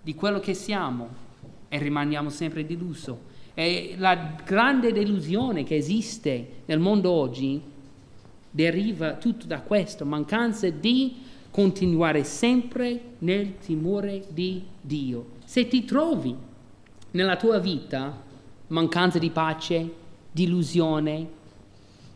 [0.00, 1.08] di quello che siamo
[1.68, 3.28] e rimaniamo sempre deluso.
[3.54, 7.60] E la grande delusione che esiste nel mondo oggi
[8.50, 11.16] deriva tutto da questo, mancanza di
[11.50, 15.38] continuare sempre nel timore di Dio.
[15.44, 16.34] Se ti trovi
[17.12, 18.22] nella tua vita
[18.68, 19.92] mancanza di pace,
[20.30, 21.26] delusione,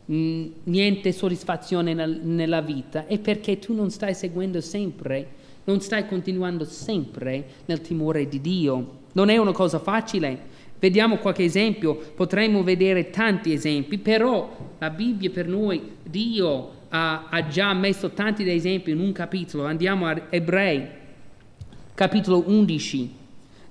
[0.05, 6.07] mh, niente soddisfazione nel, nella vita, è perché tu non stai seguendo sempre, non stai
[6.07, 9.03] continuando sempre nel timore di Dio.
[9.13, 10.53] Non è una cosa facile.
[10.85, 17.47] Vediamo qualche esempio, potremmo vedere tanti esempi, però la Bibbia per noi, Dio ha, ha
[17.47, 19.65] già messo tanti esempi in un capitolo.
[19.65, 20.87] Andiamo a Ebrei,
[21.95, 23.15] capitolo 11,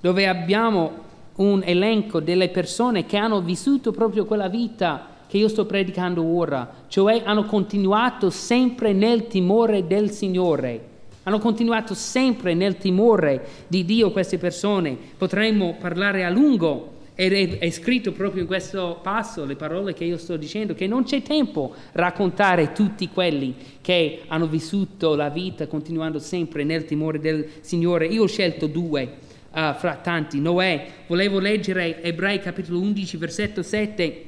[0.02, 0.92] dove abbiamo
[1.36, 6.68] un elenco delle persone che hanno vissuto proprio quella vita che io sto predicando ora,
[6.88, 10.88] cioè hanno continuato sempre nel timore del Signore.
[11.26, 14.98] Hanno continuato sempre nel timore di Dio queste persone.
[15.16, 20.18] Potremmo parlare a lungo ed è, scritto proprio in questo passo le parole che io
[20.18, 26.18] sto dicendo, che non c'è tempo raccontare tutti quelli che hanno vissuto la vita continuando
[26.18, 28.08] sempre nel timore del Signore.
[28.08, 29.04] Io ho scelto due
[29.52, 30.40] uh, fra tanti.
[30.40, 34.24] Noè, volevo leggere Ebrei capitolo 11, versetto 7.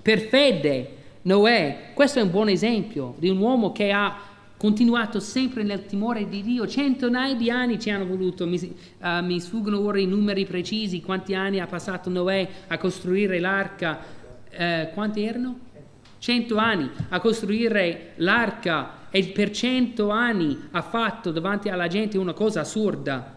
[0.00, 0.88] Per fede,
[1.22, 4.30] Noè, questo è un buon esempio di un uomo che ha
[4.62, 6.68] continuato sempre nel timore di Dio.
[6.68, 11.34] Centinaia di anni ci hanno voluto, mi, uh, mi sfuggono ora i numeri precisi, quanti
[11.34, 13.98] anni ha passato Noè a costruire l'arca,
[14.52, 15.58] uh, quanti erano?
[16.18, 22.32] Cento anni a costruire l'arca e per cento anni ha fatto davanti alla gente una
[22.32, 23.34] cosa assurda,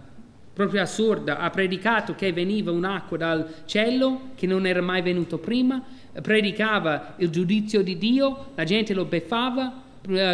[0.53, 5.81] proprio assurda, ha predicato che veniva un'acqua dal cielo che non era mai venuto prima,
[6.21, 9.81] predicava il giudizio di Dio, la gente lo beffava,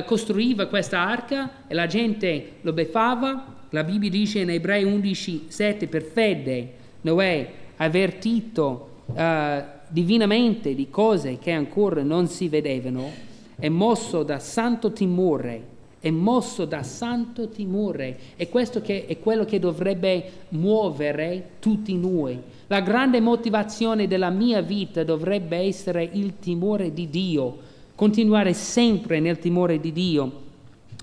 [0.05, 3.59] costruiva questa arca e la gente lo beffava.
[3.69, 11.37] La Bibbia dice in Ebrei 11, 7, per fede Noè avvertito uh, divinamente di cose
[11.37, 13.09] che ancora non si vedevano,
[13.57, 15.67] è mosso da santo timore,
[15.99, 22.39] è mosso da santo timore e questo che è quello che dovrebbe muovere tutti noi.
[22.67, 27.57] La grande motivazione della mia vita dovrebbe essere il timore di Dio,
[28.01, 30.23] continuare sempre nel timore di Dio.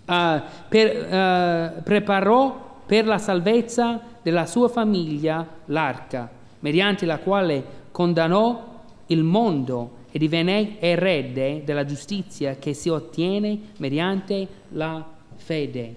[0.04, 6.28] Uh, per, uh, preparò per la salvezza della sua famiglia l'arca,
[6.58, 14.48] mediante la quale condannò il mondo e divenne erede della giustizia che si ottiene mediante
[14.70, 15.94] la fede.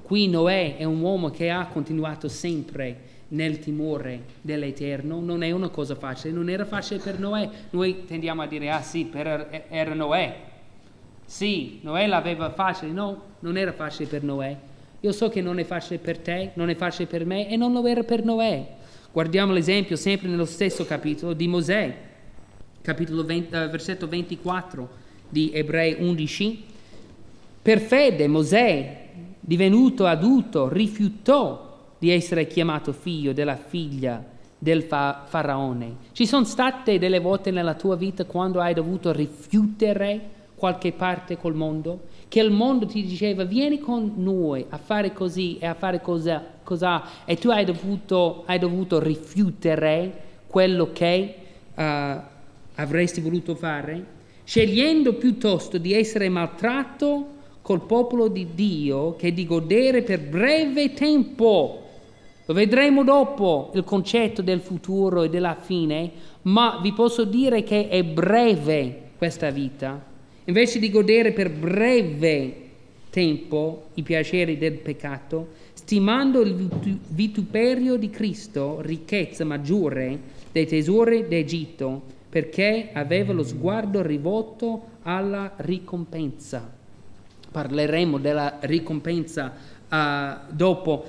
[0.00, 5.68] Qui Noè è un uomo che ha continuato sempre nel timore dell'Eterno, non è una
[5.68, 7.48] cosa facile, non era facile per Noè.
[7.70, 10.36] Noi tendiamo a dire, ah sì, per, era Noè.
[11.24, 14.56] Sì, Noè l'aveva facile, no, non era facile per Noè.
[15.00, 17.72] Io so che non è facile per te, non è facile per me e non
[17.72, 18.66] lo era per Noè.
[19.12, 21.96] Guardiamo l'esempio sempre nello stesso capitolo di Mosè,
[22.82, 24.88] capitolo 20, uh, versetto 24
[25.28, 26.64] di Ebrei 11.
[27.62, 29.08] Per fede Mosè,
[29.38, 31.69] divenuto adulto, rifiutò
[32.00, 34.24] di essere chiamato figlio della figlia
[34.58, 35.96] del fa- faraone.
[36.10, 41.54] Ci sono state delle volte nella tua vita quando hai dovuto rifiutare qualche parte col
[41.54, 42.08] mondo?
[42.30, 46.40] che il mondo ti diceva vieni con noi a fare così e a fare cos'ha,
[46.62, 50.12] cos'ha e tu hai dovuto, hai dovuto rifiutare
[50.46, 51.34] quello che
[51.74, 51.82] uh,
[52.76, 54.04] avresti voluto fare,
[54.44, 61.88] scegliendo piuttosto di essere maltratto col popolo di Dio che di godere per breve tempo.
[62.50, 66.10] Lo vedremo dopo il concetto del futuro e della fine,
[66.42, 70.08] ma vi posso dire che è breve questa vita
[70.50, 72.54] Invece di godere per breve
[73.10, 76.68] tempo i piaceri del peccato, stimando il
[77.08, 80.18] vituperio di Cristo ricchezza maggiore
[80.50, 86.68] dei tesori d'Egitto, perché aveva lo sguardo rivolto alla ricompensa.
[87.48, 89.52] Parleremo della ricompensa
[89.88, 91.04] uh, dopo.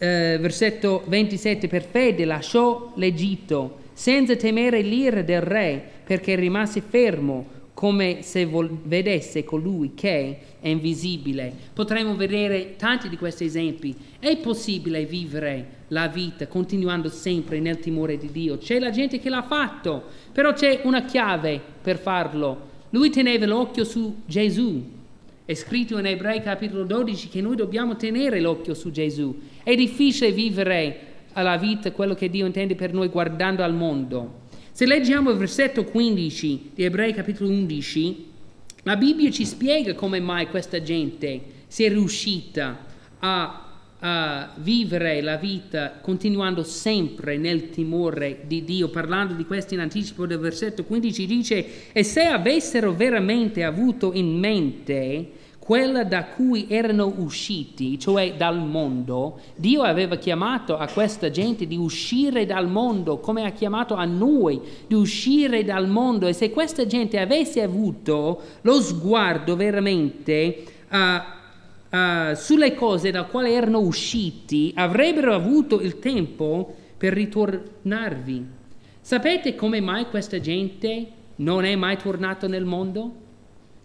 [0.00, 7.58] Uh, versetto 27, per fede lasciò l'Egitto senza temere l'ira del re, perché rimase fermo
[7.74, 11.52] come se vol- vedesse colui che è invisibile.
[11.74, 13.94] Potremmo vedere tanti di questi esempi.
[14.18, 18.56] È possibile vivere la vita continuando sempre nel timore di Dio.
[18.56, 22.68] C'è la gente che l'ha fatto, però c'è una chiave per farlo.
[22.90, 24.98] Lui teneva l'occhio su Gesù.
[25.50, 29.36] È scritto in Ebrei capitolo 12 che noi dobbiamo tenere l'occhio su Gesù.
[29.64, 31.00] È difficile vivere
[31.34, 34.42] la vita, quello che Dio intende per noi guardando al mondo.
[34.70, 38.26] Se leggiamo il versetto 15 di Ebrei capitolo 11,
[38.84, 42.86] la Bibbia ci spiega come mai questa gente si è riuscita
[43.18, 48.88] a, a, vivere la vita continuando sempre nel timore di Dio.
[48.88, 54.38] Parlando di questo in anticipo del versetto 15 dice, e se avessero veramente avuto in
[54.38, 55.38] mente
[55.70, 61.76] quella da cui erano usciti, cioè dal mondo, Dio aveva chiamato a questa gente di
[61.76, 66.26] uscire dal mondo, come ha chiamato a noi di uscire dal mondo.
[66.26, 73.52] E se questa gente avesse avuto lo sguardo veramente uh, uh, sulle cose da quali
[73.52, 78.44] erano usciti, avrebbero avuto il tempo per ritornarvi.
[79.00, 81.06] Sapete come mai questa gente
[81.36, 83.19] non è mai tornata nel mondo?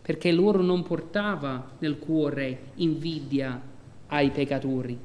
[0.06, 3.60] Perché loro non portava nel cuore invidia
[4.06, 4.96] ai peccatori,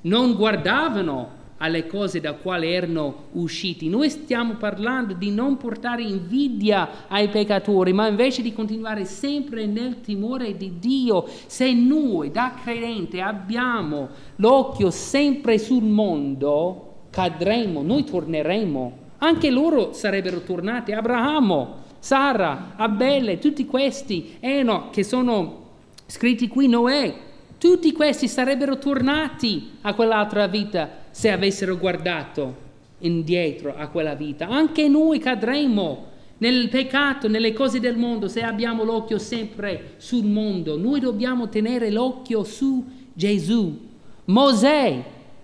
[0.00, 3.88] non guardavano alle cose da quali erano usciti.
[3.88, 10.00] Noi stiamo parlando di non portare invidia ai peccatori, ma invece di continuare sempre nel
[10.00, 11.24] timore di Dio.
[11.46, 19.06] Se noi da credente abbiamo l'occhio sempre sul mondo, cadremo, noi torneremo.
[19.18, 20.90] Anche loro sarebbero tornati.
[20.90, 25.66] Abramo Sara, Abele, tutti questi, Eno, che sono
[26.06, 27.14] scritti qui, Noè,
[27.58, 32.66] tutti questi sarebbero tornati a quell'altra vita se avessero guardato
[33.00, 34.46] indietro a quella vita.
[34.48, 36.06] Anche noi cadremo
[36.38, 40.78] nel peccato, nelle cose del mondo, se abbiamo l'occhio sempre sul mondo.
[40.78, 43.86] Noi dobbiamo tenere l'occhio su Gesù.
[44.26, 45.02] Mosè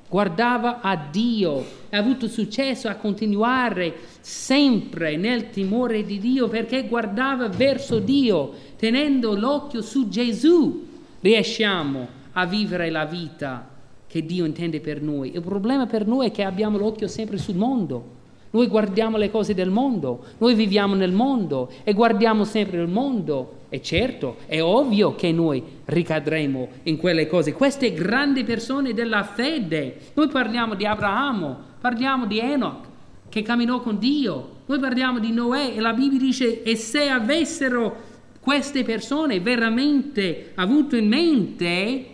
[0.08, 7.48] guardava a Dio, ha avuto successo a continuare sempre nel timore di Dio perché guardava
[7.48, 10.86] verso Dio, tenendo l'occhio su Gesù,
[11.20, 13.68] riusciamo a vivere la vita
[14.08, 15.34] che Dio intende per noi.
[15.34, 18.22] Il problema per noi è che abbiamo l'occhio sempre sul mondo.
[18.50, 23.62] Noi guardiamo le cose del mondo, noi viviamo nel mondo e guardiamo sempre il mondo.
[23.68, 27.52] E certo, è ovvio che noi ricadremo in quelle cose.
[27.52, 32.86] Queste grandi persone della fede, noi parliamo di Abramo, parliamo di Enoch,
[33.28, 34.62] che camminò con Dio.
[34.64, 37.94] Noi parliamo di Noè e la Bibbia dice e se avessero
[38.40, 42.06] queste persone veramente avuto in mente,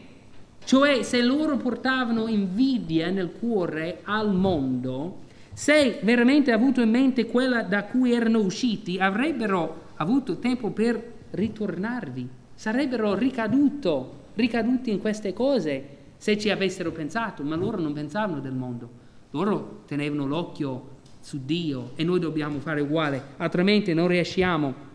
[0.65, 5.19] cioè se loro portavano invidia nel cuore al mondo,
[5.53, 11.01] se veramente avuto in mente quella da cui erano usciti, avrebbero avuto tempo per
[11.31, 18.41] ritornarvi, sarebbero ricaduto, ricaduti in queste cose se ci avessero pensato, ma loro non pensavano
[18.41, 19.00] del mondo,
[19.31, 24.89] loro tenevano l'occhio su Dio e noi dobbiamo fare uguale, altrimenti non riusciamo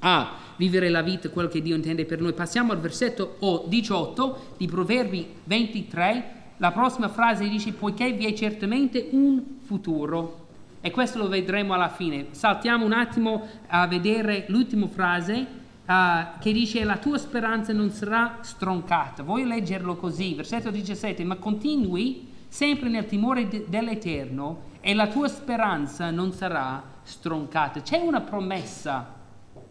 [0.00, 2.32] a vivere la vita, quello che Dio intende per noi.
[2.32, 6.42] Passiamo al versetto 18 di Proverbi 23.
[6.58, 10.42] La prossima frase dice, poiché vi è certamente un futuro.
[10.80, 12.26] E questo lo vedremo alla fine.
[12.30, 18.38] Saltiamo un attimo a vedere l'ultima frase Uh, che dice la tua speranza non sarà
[18.40, 19.22] stroncata.
[19.22, 25.26] Voglio leggerlo così, versetto 17, ma continui sempre nel timore de- dell'Eterno e la tua
[25.26, 27.80] speranza non sarà stroncata.
[27.80, 29.12] C'è una promessa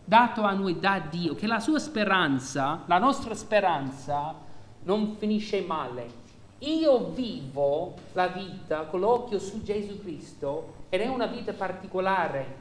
[0.03, 4.35] dato a noi da Dio, che la sua speranza, la nostra speranza,
[4.83, 6.21] non finisce male.
[6.59, 12.55] Io vivo la vita con l'occhio su Gesù Cristo ed è una vita particolare.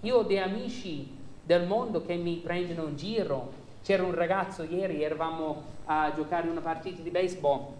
[0.00, 1.08] Io ho dei amici
[1.40, 3.52] del mondo che mi prendono in giro.
[3.84, 7.76] C'era un ragazzo ieri, eravamo a giocare una partita di baseball.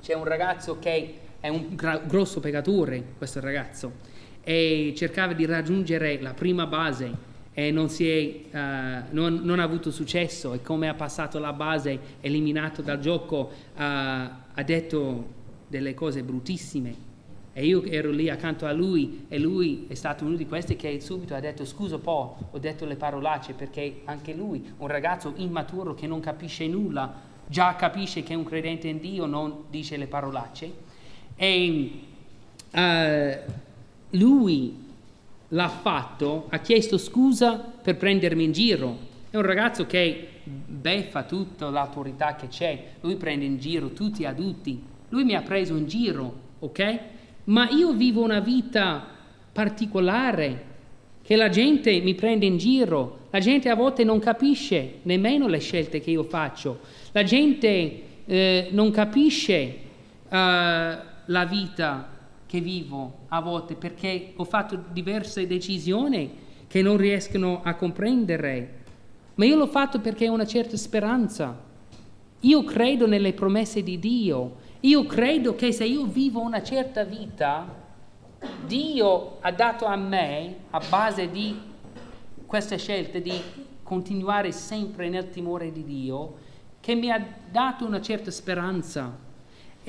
[0.00, 3.92] C'è un ragazzo che è un gra- grosso peccatore, questo ragazzo,
[4.42, 9.90] e cercava di raggiungere la prima base e non, è, uh, non, non, ha avuto
[9.90, 10.54] successo.
[10.54, 15.26] E come ha passato la base eliminato dal gioco uh, ha detto
[15.66, 17.06] delle cose bruttissime.
[17.52, 21.00] E io ero lì accanto a lui e lui è stato uno di questi che
[21.00, 25.94] subito ha detto scusa po', ho detto le parolacce perché anche lui, un ragazzo immaturo
[25.94, 27.12] che non capisce nulla,
[27.48, 30.86] già capisce che è un credente in Dio, non dice le parolacce
[31.40, 31.90] e
[32.72, 33.50] uh,
[34.10, 34.74] lui
[35.50, 38.98] l'ha fatto, ha chiesto scusa per prendermi in giro.
[39.30, 44.24] È un ragazzo che beffa tutta l'autorità che c'è, lui prende in giro tutti gli
[44.24, 46.98] adulti, lui mi ha preso in giro, ok?
[47.44, 49.06] Ma io vivo una vita
[49.52, 50.64] particolare,
[51.22, 55.58] che la gente mi prende in giro, la gente a volte non capisce nemmeno le
[55.58, 56.80] scelte che io faccio,
[57.12, 59.76] la gente eh, non capisce
[60.28, 60.36] uh,
[61.28, 62.16] la vita
[62.46, 68.76] che vivo a volte perché ho fatto diverse decisioni che non riescono a comprendere,
[69.34, 71.66] ma io l'ho fatto perché ho una certa speranza.
[72.40, 74.66] Io credo nelle promesse di Dio.
[74.80, 77.66] Io credo che se io vivo una certa vita,
[78.64, 81.56] Dio ha dato a me, a base di
[82.46, 83.32] questa scelta di
[83.82, 86.34] continuare sempre nel timore di Dio,
[86.80, 89.26] che mi ha dato una certa speranza.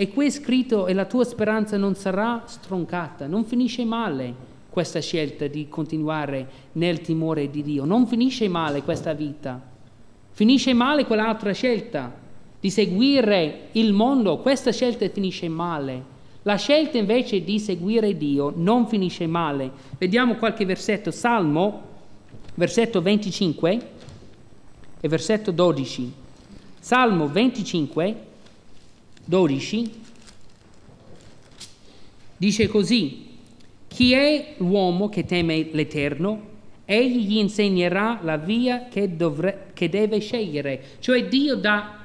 [0.02, 4.34] E qui è scritto e la tua speranza non sarà stroncata, non finisce male
[4.70, 9.62] questa scelta di continuare nel timore di Dio, non finisce male questa vita,
[10.32, 12.16] finisce male quell'altra scelta
[12.62, 16.02] di seguire il mondo, questa scelta finisce male.
[16.44, 19.70] La scelta invece di seguire Dio non finisce male.
[19.98, 21.82] Vediamo qualche versetto, Salmo,
[22.54, 23.90] versetto 25
[25.02, 26.14] e versetto 12.
[26.80, 28.28] Salmo 25
[29.30, 29.92] 12
[32.36, 33.28] dice così,
[33.88, 36.48] chi è l'uomo che teme l'Eterno?
[36.84, 40.82] Egli gli insegnerà la via che, dovre, che deve scegliere.
[40.98, 41.98] Cioè Dio dà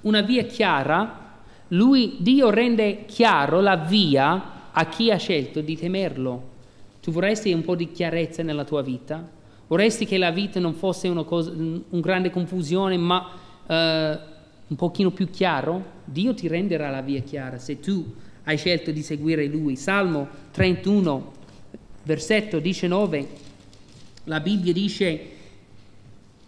[0.00, 1.36] una via chiara,
[1.68, 6.50] lui, Dio rende chiaro la via a chi ha scelto di temerlo.
[7.00, 9.24] Tu vorresti un po' di chiarezza nella tua vita?
[9.68, 13.28] Vorresti che la vita non fosse una, cosa, una grande confusione, ma
[13.66, 14.31] uh,
[14.72, 18.10] un pochino più chiaro, Dio ti renderà la via chiara se tu
[18.44, 19.76] hai scelto di seguire Lui.
[19.76, 21.32] Salmo 31,
[22.04, 23.28] versetto 19,
[24.24, 25.20] la Bibbia dice,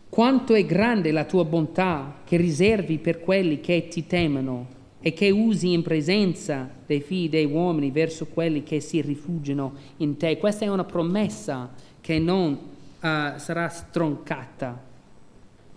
[0.09, 4.69] quanto è grande la tua bontà che riservi per quelli che ti temono
[5.01, 10.17] e che usi in presenza dei figli dei uomini verso quelli che si rifugiano in
[10.17, 10.39] te.
[10.39, 11.71] Questa è una promessa
[12.01, 12.59] che non uh,
[13.37, 14.83] sarà stroncata,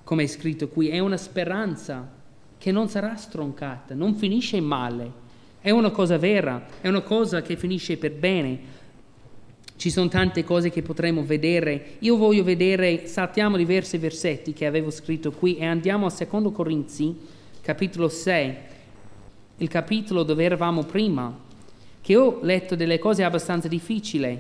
[0.06, 2.16] come è scritto qui, è una speranza
[2.58, 5.26] che non sarà stroncata, non finisce male,
[5.60, 8.76] è una cosa vera, è una cosa che finisce per bene.
[9.76, 11.98] Ci sono tante cose che potremo vedere.
[12.00, 17.16] Io voglio vedere, saltiamo diversi versetti che avevo scritto qui e andiamo a Secondo Corinzi,
[17.62, 18.56] capitolo 6,
[19.58, 21.38] il capitolo dove eravamo prima,
[22.02, 24.40] che ho letto delle cose abbastanza difficili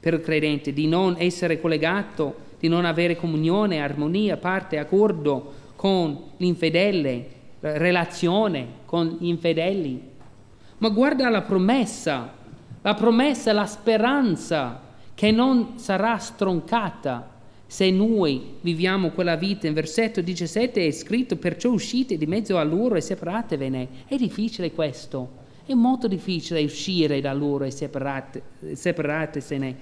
[0.00, 6.18] per il credente, di non essere collegato, di non avere comunione, armonia, parte, accordo con
[6.38, 7.31] l'infedele,
[7.62, 10.10] relazione con gli infedeli.
[10.78, 12.32] Ma guarda la promessa,
[12.82, 14.80] la promessa, la speranza
[15.14, 17.30] che non sarà stroncata
[17.66, 19.68] se noi viviamo quella vita.
[19.68, 23.88] In versetto 17 è scritto, perciò uscite di mezzo a loro e separatevene.
[24.06, 25.40] È difficile questo.
[25.64, 28.42] È molto difficile uscire da loro e separate,
[28.72, 29.76] separatesene.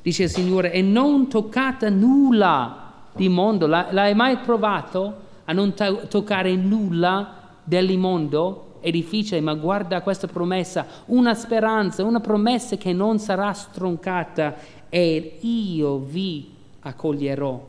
[0.00, 3.66] Dice il Signore, e non toccate nulla di mondo.
[3.66, 8.76] L'hai mai provato a non to- toccare nulla del mondo?
[8.80, 14.54] È difficile, ma guarda questa promessa, una speranza, una promessa che non sarà stroncata
[14.88, 17.66] e io vi accoglierò.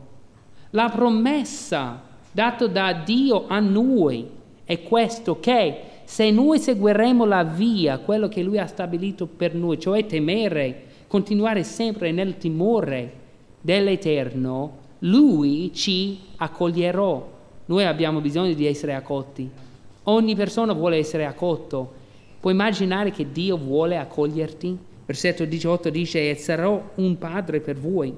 [0.72, 2.02] La promessa
[2.32, 4.30] data da Dio a noi
[4.66, 9.80] è questo che se noi seguiremo la via, quello che Lui ha stabilito per noi,
[9.80, 13.14] cioè temere, continuare sempre nel timore
[13.62, 17.38] dell'Eterno, Lui ci accoglierà.
[17.70, 19.48] Noi abbiamo bisogno di essere accolti.
[20.06, 21.94] Ogni persona vuole essere accolto.
[22.40, 24.76] Puoi immaginare che Dio vuole accoglierti?
[25.06, 28.12] Versetto 18 dice, e sarò un padre per voi,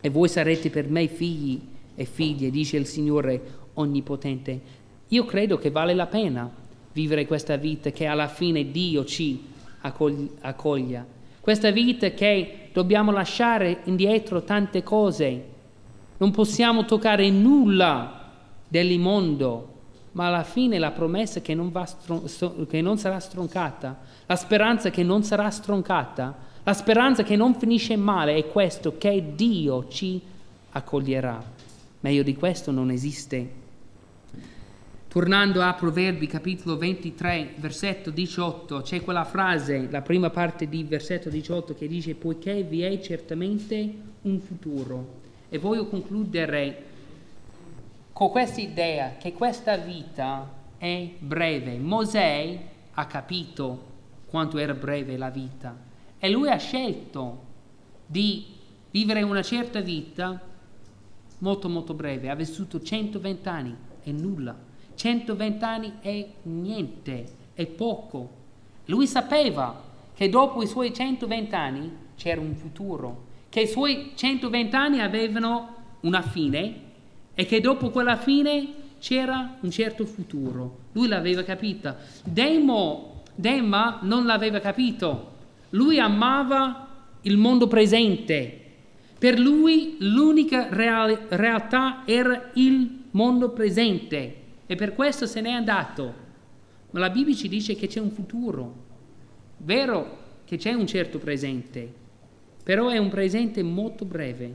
[0.00, 1.60] e voi sarete per me figli
[1.94, 3.42] e figlie, dice il Signore
[3.74, 4.60] Onnipotente.
[5.08, 6.50] Io credo che vale la pena
[6.94, 9.42] vivere questa vita che alla fine Dio ci
[9.82, 11.04] accoglia.
[11.38, 15.44] Questa vita che dobbiamo lasciare indietro tante cose.
[16.16, 18.19] Non possiamo toccare nulla
[18.70, 19.78] del mondo,
[20.12, 25.02] ma alla fine la promessa che non, stron- che non sarà stroncata, la speranza che
[25.02, 30.20] non sarà stroncata, la speranza che non finisce male è questo, che Dio ci
[30.70, 31.42] accoglierà.
[32.00, 33.58] Meglio di questo non esiste.
[35.08, 41.28] Tornando a Proverbi capitolo 23, versetto 18, c'è quella frase, la prima parte di versetto
[41.28, 43.92] 18 che dice poiché vi è certamente
[44.22, 45.18] un futuro.
[45.48, 46.84] E voglio concludere
[48.20, 50.46] con questa idea che questa vita
[50.76, 51.78] è breve.
[51.78, 52.60] Mosè
[52.92, 53.86] ha capito
[54.26, 55.74] quanto era breve la vita
[56.18, 57.44] e lui ha scelto
[58.04, 58.44] di
[58.90, 60.38] vivere una certa vita
[61.38, 62.28] molto molto breve.
[62.28, 64.54] Ha vissuto 120 anni e nulla.
[64.94, 68.30] 120 anni è niente, è poco.
[68.84, 74.76] Lui sapeva che dopo i suoi 120 anni c'era un futuro, che i suoi 120
[74.76, 76.88] anni avevano una fine
[77.40, 78.68] e che dopo quella fine
[78.98, 80.80] c'era un certo futuro.
[80.92, 81.96] Lui l'aveva capita.
[82.22, 85.36] Demo, Dema non l'aveva capito.
[85.70, 86.88] Lui amava
[87.22, 88.58] il mondo presente.
[89.18, 94.34] Per lui l'unica real- realtà era il mondo presente
[94.66, 96.14] e per questo se n'è andato.
[96.90, 98.74] Ma la Bibbia ci dice che c'è un futuro.
[99.56, 101.90] Vero che c'è un certo presente,
[102.62, 104.54] però è un presente molto breve,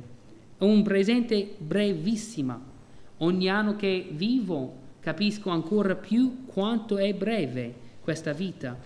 [0.60, 2.74] è un presente brevissimo
[3.20, 8.78] Ogni anno che vivo capisco ancora più quanto è breve questa vita.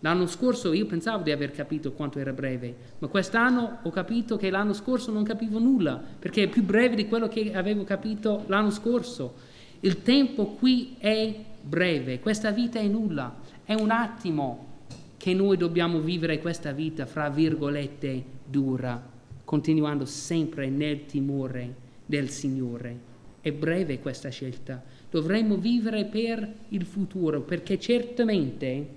[0.00, 4.50] L'anno scorso io pensavo di aver capito quanto era breve, ma quest'anno ho capito che
[4.50, 8.70] l'anno scorso non capivo nulla, perché è più breve di quello che avevo capito l'anno
[8.70, 9.34] scorso.
[9.80, 14.66] Il tempo qui è breve, questa vita è nulla, è un attimo
[15.16, 19.02] che noi dobbiamo vivere questa vita, fra virgolette, dura,
[19.44, 21.74] continuando sempre nel timore
[22.06, 23.07] del Signore.
[23.40, 24.82] È breve questa scelta.
[25.10, 28.96] Dovremmo vivere per il futuro, perché certamente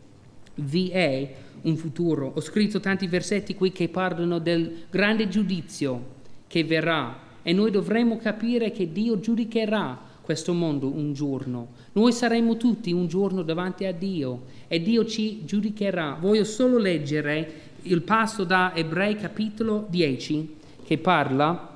[0.55, 2.31] vi è un futuro.
[2.35, 8.17] Ho scritto tanti versetti qui che parlano del grande giudizio che verrà e noi dovremmo
[8.17, 11.69] capire che Dio giudicherà questo mondo un giorno.
[11.93, 16.17] Noi saremo tutti un giorno davanti a Dio e Dio ci giudicherà.
[16.19, 21.69] Voglio solo leggere il passo da Ebrei capitolo 10 che parla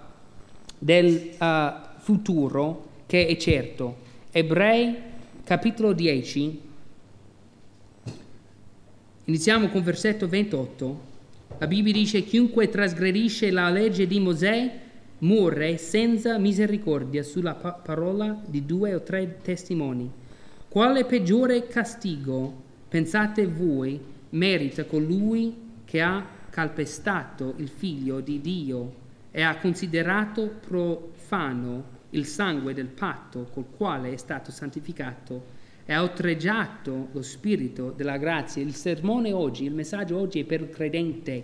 [0.77, 3.97] del uh, futuro che è certo.
[4.29, 4.95] Ebrei
[5.43, 6.61] capitolo 10,
[9.23, 11.01] iniziamo con versetto 28.
[11.57, 14.79] La Bibbia dice chiunque trasgredisce la legge di Mosè
[15.19, 20.07] muore senza misericordia sulla pa- parola di due o tre testimoni.
[20.69, 22.53] Quale peggiore castigo,
[22.87, 23.99] pensate voi,
[24.29, 28.93] merita colui che ha calpestato il figlio di Dio
[29.31, 35.53] e ha considerato profano il sangue del patto col quale è stato santificato
[35.85, 38.63] e ha oltraggiato lo spirito della grazia.
[38.63, 41.43] Il sermone oggi, il messaggio oggi è per il credente,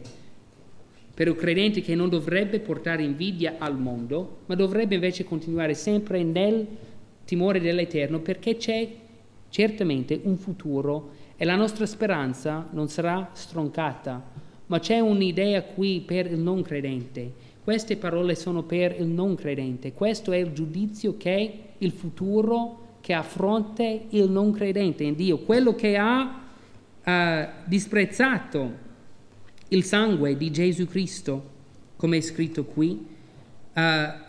[1.13, 6.23] per il credente che non dovrebbe portare invidia al mondo, ma dovrebbe invece continuare sempre
[6.23, 6.65] nel
[7.25, 8.89] timore dell'Eterno perché c'è
[9.49, 14.23] certamente un futuro e la nostra speranza non sarà stroncata,
[14.67, 19.93] ma c'è un'idea qui per il non credente queste parole sono per il non credente.
[19.93, 25.75] Questo è il giudizio che il futuro che affronta il non credente in Dio, quello
[25.75, 26.41] che ha
[27.03, 28.89] uh, disprezzato
[29.69, 31.49] il sangue di Gesù Cristo.
[31.95, 33.07] come è scritto qui.
[33.73, 33.81] Uh,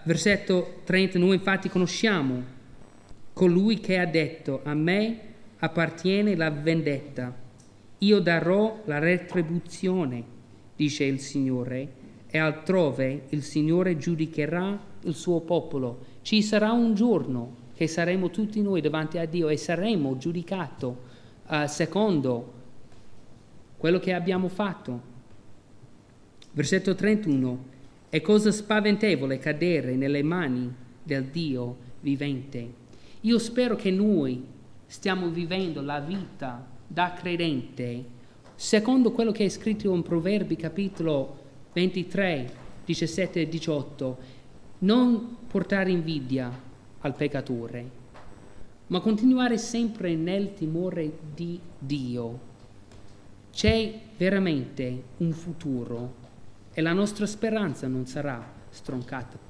[0.04, 2.42] versetto 30, noi infatti conosciamo
[3.32, 5.18] colui che ha detto a me
[5.58, 7.34] appartiene la vendetta,
[7.98, 10.22] io darò la retribuzione,
[10.76, 12.00] dice il Signore,
[12.34, 15.98] e altrove il Signore giudicherà il suo popolo.
[16.22, 20.96] Ci sarà un giorno che saremo tutti noi davanti a Dio e saremo giudicati uh,
[21.66, 22.52] secondo
[23.76, 25.00] quello che abbiamo fatto.
[26.52, 27.64] Versetto 31.
[28.08, 32.80] È cosa spaventevole cadere nelle mani del Dio vivente.
[33.20, 34.42] Io spero che noi
[34.86, 38.20] stiamo vivendo la vita da credente
[38.54, 41.41] secondo quello che è scritto in Proverbi capitolo
[41.72, 42.52] 23,
[42.84, 44.18] 17 e 18.
[44.78, 46.50] Non portare invidia
[47.00, 47.90] al peccatore,
[48.88, 52.50] ma continuare sempre nel timore di Dio
[53.52, 56.14] c'è veramente un futuro
[56.72, 59.38] e la nostra speranza non sarà stroncata